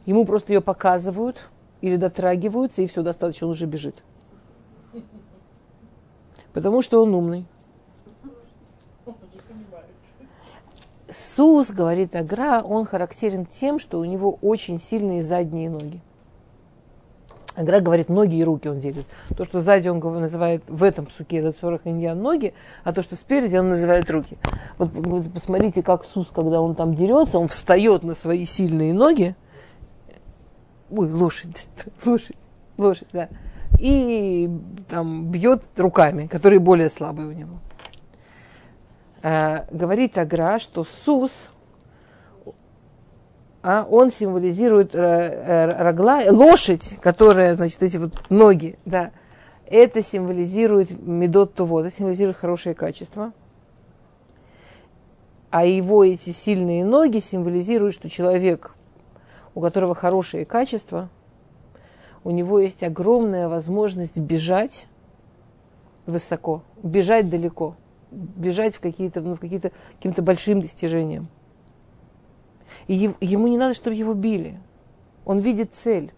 [0.06, 1.50] ему просто ее показывают
[1.82, 4.04] или дотрагиваются, и все, достаточно, он уже бежит.
[6.52, 7.46] Потому что он умный.
[9.06, 9.86] Он уже понимает.
[11.12, 16.02] Сус, говорит Агра, он характерен тем, что у него очень сильные задние ноги.
[17.56, 19.06] Агра говорит, ноги и руки он делит.
[19.36, 22.54] То, что сзади он называет в этом псуке, это 40 иньян ноги,
[22.84, 24.38] а то, что спереди он называет руки.
[24.78, 29.36] Вот вы посмотрите, как Сус, когда он там дерется, он встает на свои сильные ноги.
[30.90, 31.68] Ой, лошадь,
[32.06, 32.38] лошадь,
[32.78, 33.30] лошадь, да.
[33.78, 34.50] И
[34.88, 37.60] там бьет руками, которые более слабые у него.
[39.22, 41.32] Э, говорит Агра, что Сус,
[43.62, 49.12] а он символизирует э, э, рогла, лошадь, которая, значит, эти вот ноги, да,
[49.66, 53.34] это символизирует медот туво, это символизирует хорошее качество.
[55.52, 58.76] А его эти сильные ноги символизируют, что человек,
[59.54, 61.10] у которого хорошие качества,
[62.24, 64.88] у него есть огромная возможность бежать
[66.06, 67.76] высоко, бежать далеко,
[68.12, 71.28] бежать в какие-то, ну, в какие-то, каким-то большим достижениям.
[72.88, 74.60] И ему не надо, чтобы его били.
[75.26, 76.12] Он видит цель.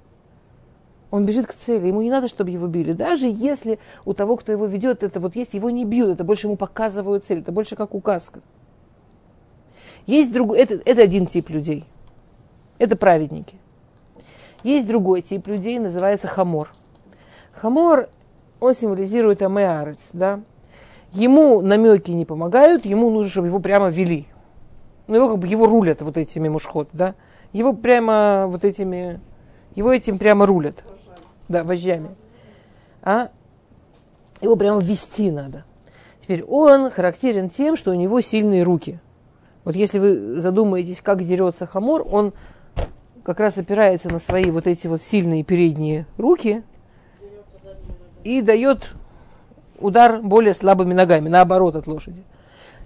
[1.09, 1.87] Он бежит к цели.
[1.87, 2.93] Ему не надо, чтобы его били.
[2.93, 6.47] Даже если у того, кто его ведет, это вот есть, его не бьют, это больше
[6.47, 7.39] ему показывают цель.
[7.39, 8.41] Это больше как указка.
[10.05, 11.85] Есть другой, это, это один тип людей.
[12.79, 13.57] Это праведники.
[14.63, 16.73] Есть другой тип людей, называется хамор.
[17.51, 18.09] Хамор,
[18.59, 20.41] он символизирует עם הארץ, да.
[21.11, 24.27] Ему намеки не помогают, ему нужно, чтобы его прямо вели.
[25.07, 27.15] Ну, его как бы его рулят вот этими מושכות, да.
[27.51, 29.19] Его прямо вот этими,
[29.75, 30.85] его этим прямо рулят.
[31.49, 32.15] Да, вожжами.
[33.01, 33.29] А
[34.39, 35.65] его прямо вести надо.
[36.21, 38.99] Теперь он характерен тем, что у него сильные руки.
[39.65, 42.33] Вот если вы задумаетесь, как дерется хамор, он
[43.23, 46.63] как раз опирается на свои вот эти вот сильные передние руки
[48.23, 48.93] и дает
[49.81, 52.23] удар более слабыми ногами, наоборот от лошади.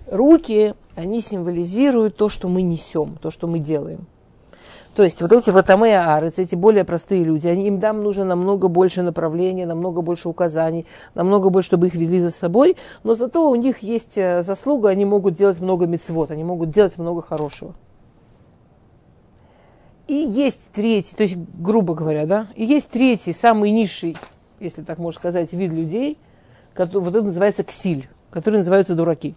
[0.07, 4.07] Руки, они символизируют то, что мы несем, то, что мы делаем.
[4.95, 8.69] То есть вот эти вот амея эти более простые люди, они, им дам нужно намного
[8.69, 10.85] больше направления, намного больше указаний,
[11.15, 15.03] намного больше, чтобы их вели за собой, но зато у них есть э, заслуга, они
[15.03, 17.73] могут делать много мецвод, они могут делать много хорошего.
[20.07, 24.15] И есть третий, то есть, грубо говоря, да, и есть третий, самый низший,
[24.61, 26.17] если так можно сказать, вид людей,
[26.77, 29.35] вот это называется ксиль, которые называются дураки.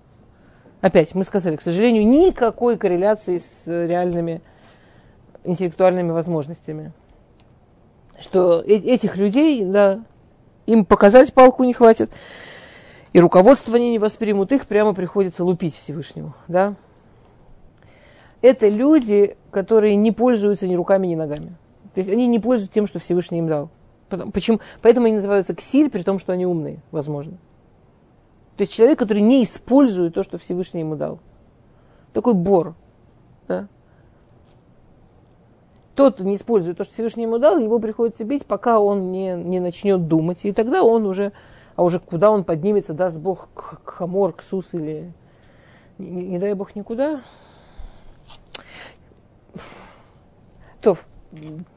[0.80, 4.42] Опять, мы сказали, к сожалению, никакой корреляции с реальными
[5.44, 6.92] интеллектуальными возможностями.
[8.20, 10.00] Что э- этих людей, да,
[10.66, 12.10] им показать палку не хватит,
[13.12, 16.76] и руководство они не воспримут, их прямо приходится лупить Всевышнему, да
[18.42, 21.56] это люди, которые не пользуются ни руками, ни ногами.
[21.94, 23.70] То есть они не пользуются тем, что Всевышний им дал.
[24.08, 24.60] Почему?
[24.82, 27.32] Поэтому они называются ксиль, при том, что они умные, возможно.
[28.56, 31.20] То есть человек, который не использует то, что Всевышний ему дал.
[32.12, 32.74] Такой бор.
[33.46, 33.68] Да?
[35.94, 39.34] Тот, кто не использует то, что Всевышний ему дал, его приходится бить, пока он не,
[39.34, 40.44] не начнет думать.
[40.44, 41.32] И тогда он уже,
[41.76, 45.12] а уже куда он поднимется, даст Бог к, к Хамор, к Сус или
[45.98, 47.22] не, не дай Бог никуда,
[50.80, 50.96] То,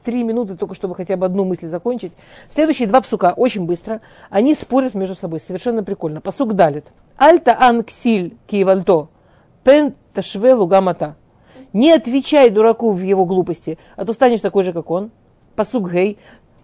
[0.04, 2.12] три минуты только, чтобы хотя бы одну мысль закончить.
[2.48, 4.00] Следующие два псука, очень быстро,
[4.30, 6.20] они спорят между собой, совершенно прикольно.
[6.20, 6.86] Посук далит.
[7.16, 9.08] Альта анксиль киевальто,
[9.64, 11.16] пен ташвелу гамата.
[11.72, 15.10] Не отвечай дураку в его глупости, а то станешь такой же, как он.
[15.54, 16.18] Посук гей.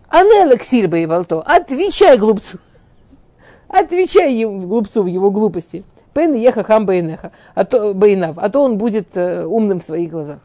[0.08, 1.42] Анел ксиль бейвалто.
[1.42, 2.58] Отвечай глупцу.
[3.68, 5.84] Отвечай глупцу в его глупости.
[6.14, 7.32] Пен еха хам бейнеха.
[7.54, 8.38] А то, бейнав.
[8.38, 10.38] А то он будет э, умным в своих глазах.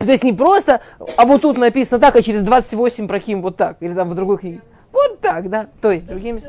[0.00, 0.80] То есть не просто,
[1.16, 4.38] а вот тут написано так, а через 28 прохим вот так, или там в другой
[4.38, 4.60] книге.
[4.92, 5.66] Вот так, да.
[5.82, 6.42] То есть, другими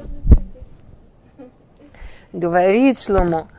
[2.32, 3.50] Говорит Шломо,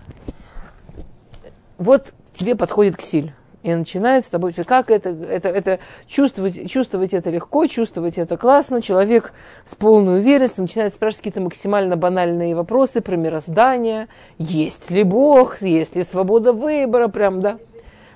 [1.77, 3.35] вот тебе подходит ксиль.
[3.63, 5.79] И начинает с тобой, как это, это, это
[6.09, 8.83] чувствовать, чувствовать это легко, чувствовать это классно.
[8.83, 9.35] Человек
[9.65, 14.09] с полной уверенностью начинает спрашивать какие-то максимально банальные вопросы про мироздание.
[14.39, 17.59] Есть ли Бог, есть ли свобода выбора, прям, да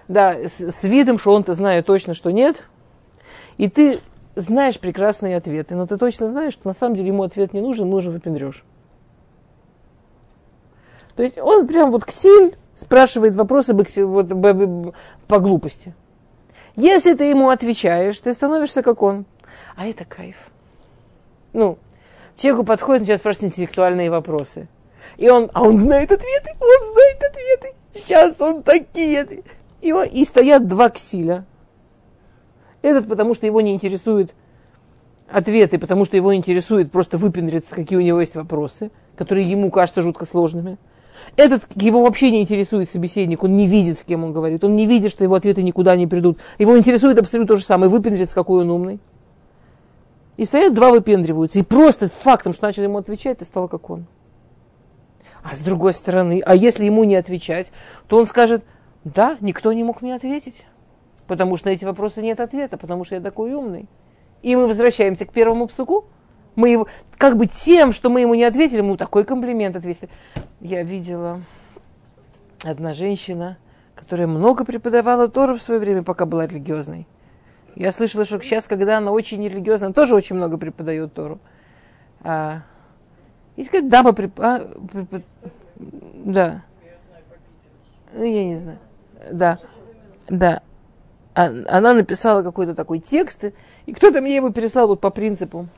[0.09, 2.65] да, с, с видом, что он-то знает точно, что нет,
[3.59, 4.01] и ты
[4.37, 7.89] знаешь прекрасные ответы, но ты точно знаешь, что на самом деле ему ответ не нужен,
[7.89, 8.65] нужен выпендрешь.
[11.17, 14.29] То есть он прям вот ксиль спрашивает вопросы вот,
[15.27, 15.95] по глупости.
[16.77, 19.25] Если ты ему отвечаешь, ты становишься как он.
[19.77, 20.51] А это кайф.
[21.55, 21.79] Ну,
[22.37, 24.69] человеку подходит, начинает спрашивать интеллектуальные вопросы.
[25.17, 27.75] И он, а он знает ответы, он знает ответы.
[27.95, 29.43] Сейчас он такие.
[29.87, 31.47] И, и стоят два ксиля.
[32.83, 34.35] Этот, потому что его не интересуют
[35.31, 40.03] ответы, потому что его интересует просто выпендриться, какие у него есть вопросы, которые ему кажутся
[40.03, 40.79] жутко сложными.
[41.37, 44.87] Этот его вообще не интересует собеседник, он не видит, с кем он говорит, он не
[44.87, 46.39] видит, что его ответы никуда не придут.
[46.59, 48.99] Его интересует абсолютно то же самое, выпендриться, какой он умный.
[50.37, 51.61] И стоят два выпендриваются.
[51.61, 54.07] И просто фактом, что начали ему отвечать, ты стал как он.
[55.45, 57.71] А с другой стороны, а если ему не отвечать,
[58.09, 58.65] то он скажет–
[59.07, 60.67] да, никто не мог мне ответить,
[61.27, 63.87] потому что на эти вопросы нет ответа, потому что я такой умный.
[64.43, 66.05] И мы возвращаемся к первому псуку.
[66.55, 66.87] Мы его,
[67.17, 70.11] как бы тем, что мы ему не ответили, мы такой комплимент ответили.
[70.61, 71.41] Я видела,
[72.65, 73.59] одна женщина
[73.97, 77.09] которая много преподавала Тору в свое время, пока была религиозной.
[77.75, 81.41] Я слышала, что сейчас, когда она очень нерелигиозная, она тоже очень много преподает Тору.
[82.21, 82.63] А,
[83.57, 84.39] есть какая-то дама преп...
[84.39, 84.61] а,
[84.93, 85.23] препод...
[86.25, 86.63] Да.
[88.13, 88.79] Ну, Я не знаю.
[89.31, 89.59] Да.
[90.29, 90.63] Да.
[91.35, 93.47] А- Она написала какой-то такой текст,
[93.87, 95.69] и кто-то мне его переслал вот по принципу.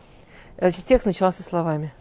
[0.58, 1.92] Значит, текст начался словами.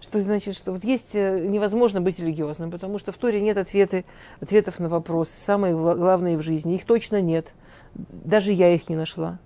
[0.00, 4.04] Что значит, что вот есть э, невозможно быть религиозным, потому что в Торе нет ответы,
[4.40, 6.76] ответов на вопросы, самые гла- главные в жизни.
[6.76, 7.52] Их точно нет.
[7.94, 9.38] Даже я их не нашла.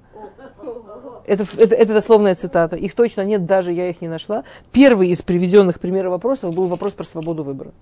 [1.24, 2.76] Это, это, это дословная цитата.
[2.76, 4.44] Их точно нет, даже я их не нашла.
[4.72, 7.72] Первый из приведенных примеров вопросов был вопрос про свободу выбора.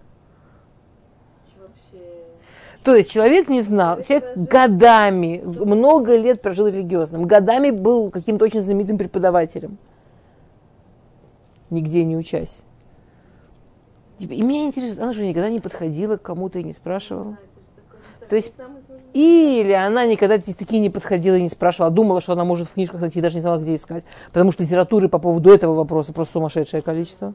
[2.84, 8.60] То есть человек не знал, человек годами, много лет прожил религиозным, годами был каким-то очень
[8.60, 9.76] знаменитым преподавателем,
[11.68, 12.62] нигде не учась.
[14.16, 17.36] Типа, и меня интересует, она же никогда не подходила к кому-то и не спрашивала.
[18.28, 18.52] То есть-
[19.12, 23.00] Или она никогда таки не подходила и не спрашивала, думала, что она может в книжках
[23.00, 24.04] найти, даже не знала, где искать.
[24.32, 27.34] Потому что литературы по поводу этого вопроса просто сумасшедшее количество.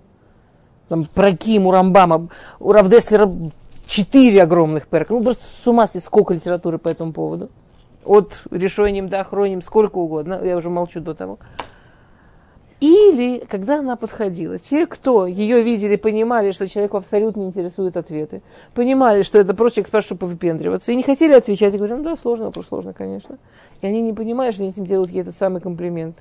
[0.88, 2.30] Там про Ким, у Рамбама,
[2.60, 3.30] у Равдеслера
[3.86, 5.13] четыре огромных перка.
[5.13, 7.49] Ну, просто с ума сойти, сколько литературы по этому поводу.
[8.03, 10.39] От решением до охроним, сколько угодно.
[10.43, 11.39] Я уже молчу до того.
[12.81, 18.41] Или, когда она подходила, те, кто ее видели, понимали, что человеку абсолютно не интересуют ответы,
[18.73, 22.17] понимали, что это просто человек спрашивает, повыпендриваться, и не хотели отвечать, и говорили, ну да,
[22.17, 23.38] сложно, вопрос сложно, конечно.
[23.81, 26.17] И они не понимают, что они этим делают ей этот самый комплимент.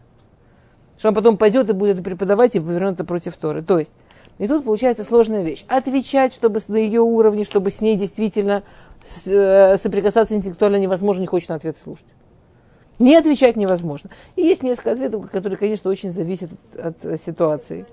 [0.96, 3.62] Что он потом пойдет и будет это преподавать и повернет это против Торы.
[3.62, 3.92] То есть,
[4.39, 5.64] и тут получается сложная вещь.
[5.68, 8.62] Отвечать, чтобы на ее уровне, чтобы с ней действительно
[9.26, 12.07] э, соприкасаться интеллектуально невозможно, не хочет на ответ слушать.
[12.99, 14.11] Не отвечать невозможно.
[14.37, 17.87] И есть несколько ответов, которые, конечно, очень зависят от, от, ситуации.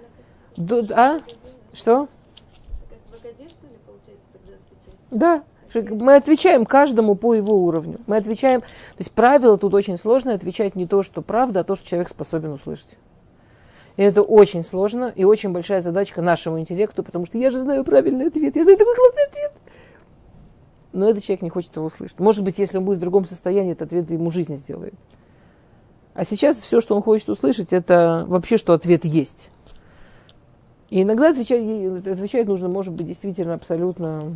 [0.57, 1.19] Ду- а?
[1.73, 2.01] Что?
[2.01, 2.07] Ли?
[5.11, 5.43] Да.
[5.73, 7.99] Мы отвечаем каждому по его уровню.
[8.05, 8.67] Мы отвечаем, то
[8.97, 12.51] есть правило тут очень сложно отвечать не то, что правда, а то, что человек способен
[12.51, 12.97] услышать.
[14.01, 17.83] И это очень сложно и очень большая задачка нашему интеллекту, потому что я же знаю
[17.83, 19.51] правильный ответ, я знаю такой классный ответ.
[20.91, 22.19] Но этот человек не хочет его услышать.
[22.19, 24.95] Может быть, если он будет в другом состоянии, этот ответ ему жизнь сделает.
[26.15, 29.51] А сейчас все, что он хочет услышать, это вообще, что ответ есть.
[30.89, 31.61] И иногда отвечать,
[32.07, 34.35] отвечать нужно, может быть, действительно абсолютно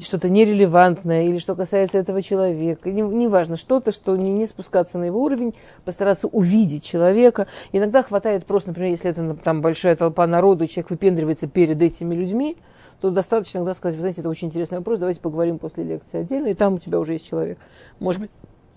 [0.00, 2.90] что-то нерелевантное или что касается этого человека.
[2.90, 7.46] Не- Неважно, что-то, что не, не спускаться на его уровень, постараться увидеть человека.
[7.72, 12.56] Иногда хватает просто, например, если это там большая толпа народу, человек выпендривается перед этими людьми,
[13.00, 16.48] то достаточно иногда сказать, вы знаете, это очень интересный вопрос, давайте поговорим после лекции отдельно,
[16.48, 17.58] и там у тебя уже есть человек.
[17.98, 18.30] Может быть,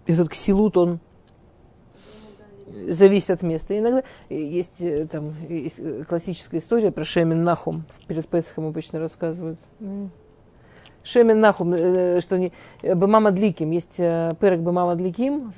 [0.07, 0.99] этот ксилут, он
[2.87, 3.77] зависит от места.
[3.77, 7.83] Иногда есть э, там есть, э, классическая история про Шемин Нахум.
[8.07, 9.59] Перед Песхом обычно рассказывают.
[11.03, 11.05] М.
[11.05, 12.51] Шемин Нахум, что не...
[12.81, 13.71] Бемама Дликим.
[13.71, 15.53] Есть перек Бемама Дликим.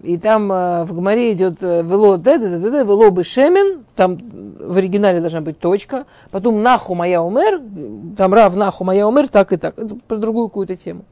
[0.00, 4.76] И там в Гмаре идет вело да да да да вело бы шемен, там в
[4.76, 7.62] оригинале должна быть точка, потом наху моя умер,
[8.14, 9.74] там рав наху моя умер, так и так,
[10.06, 11.06] про другую какую-то тему.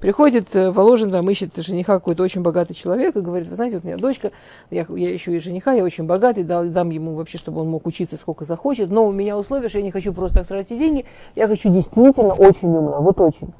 [0.00, 3.84] Приходит э, Воложин, там ищет жениха какой-то очень богатый человек и говорит, вы знаете, вот
[3.84, 4.30] у меня дочка,
[4.70, 7.86] я, я ищу и жениха, я очень богатый, дал, дам ему вообще, чтобы он мог
[7.86, 11.06] учиться сколько захочет, но у меня условие, что я не хочу просто так тратить деньги,
[11.34, 13.54] я хочу действительно очень умно, вот очень.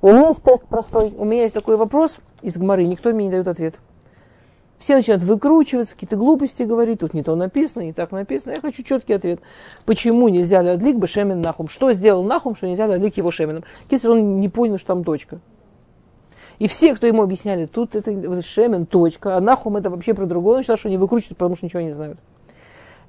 [0.00, 3.30] У меня есть тест простой, у меня есть такой вопрос из Гмары, никто мне не
[3.30, 3.74] дает ответ.
[4.78, 8.54] Все начинают выкручиваться, какие-то глупости говорить, тут не то написано, не так написано.
[8.54, 9.40] Я хочу четкий ответ.
[9.86, 11.68] Почему нельзя лядлик бы шемен нахум?
[11.68, 13.62] Что сделал нахум, что нельзя лядлик его шеменом?
[13.88, 15.38] Кесар он не понял, что там точка.
[16.62, 20.26] И все, кто ему объясняли, тут это вот шемен, точка, а нахум это вообще про
[20.26, 22.20] другое, он считал, что они выкручивают, потому что ничего не знают.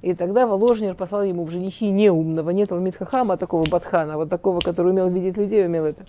[0.02, 4.32] И тогда Воложнер послал ему в женихи неумного, не Талмит Хахама, а такого Батхана, вот
[4.32, 6.04] такого, который умел видеть людей, умел это.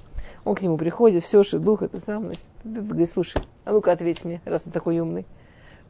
[0.46, 4.40] Он к нему приходит, все, дух это сам, значит, говорит, слушай, а ну-ка ответь мне,
[4.46, 5.26] раз ты такой умный.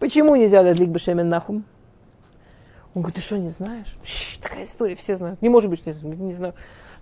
[0.01, 1.63] Почему нельзя дадлик бешемен нахум?
[2.97, 3.97] Он говорит, ты что, не знаешь?
[4.03, 5.41] Щ, такая история, все знают.
[5.41, 6.55] Не может быть, не знаю.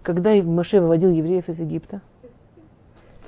[0.03, 2.03] Когда Моше выводил евреев из Египта,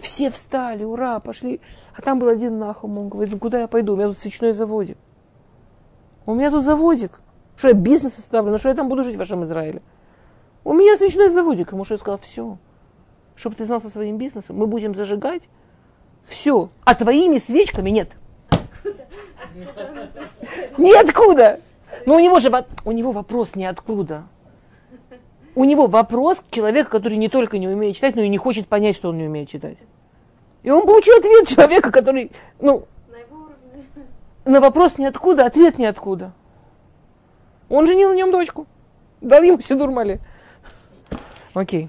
[0.05, 1.61] все встали, ура, пошли.
[1.97, 2.99] А там был один нахум.
[2.99, 3.95] Он говорит, ну куда я пойду?
[3.95, 4.99] У меня тут свечной заводик.
[6.27, 7.21] У меня тут заводик.
[7.57, 8.53] Что я бизнес оставлю?
[8.53, 9.83] Ну что я там буду жить в вашем Израиле?
[10.63, 11.73] У меня свечной заводик.
[11.73, 12.59] И Моше сказал, все.
[13.35, 15.49] Чтобы ты знал со своим бизнесом, мы будем зажигать.
[16.27, 16.69] Все.
[16.85, 18.11] А твоими свечками нет.
[20.79, 21.61] Ниоткуда.
[22.07, 22.53] Но у него же
[22.85, 24.25] у него вопрос ниоткуда.
[25.55, 28.67] У него вопрос к человеку, который не только не умеет читать, но и не хочет
[28.67, 29.79] понять, что он не умеет читать.
[30.65, 32.89] И он получил ответ человека, который, ну,
[34.45, 36.33] На на вопрос ниоткуда, ответ ниоткуда.
[37.69, 38.67] Он женил на нем дочку.
[39.21, 40.21] Дал ему Сидур Мале.
[41.53, 41.89] Окей.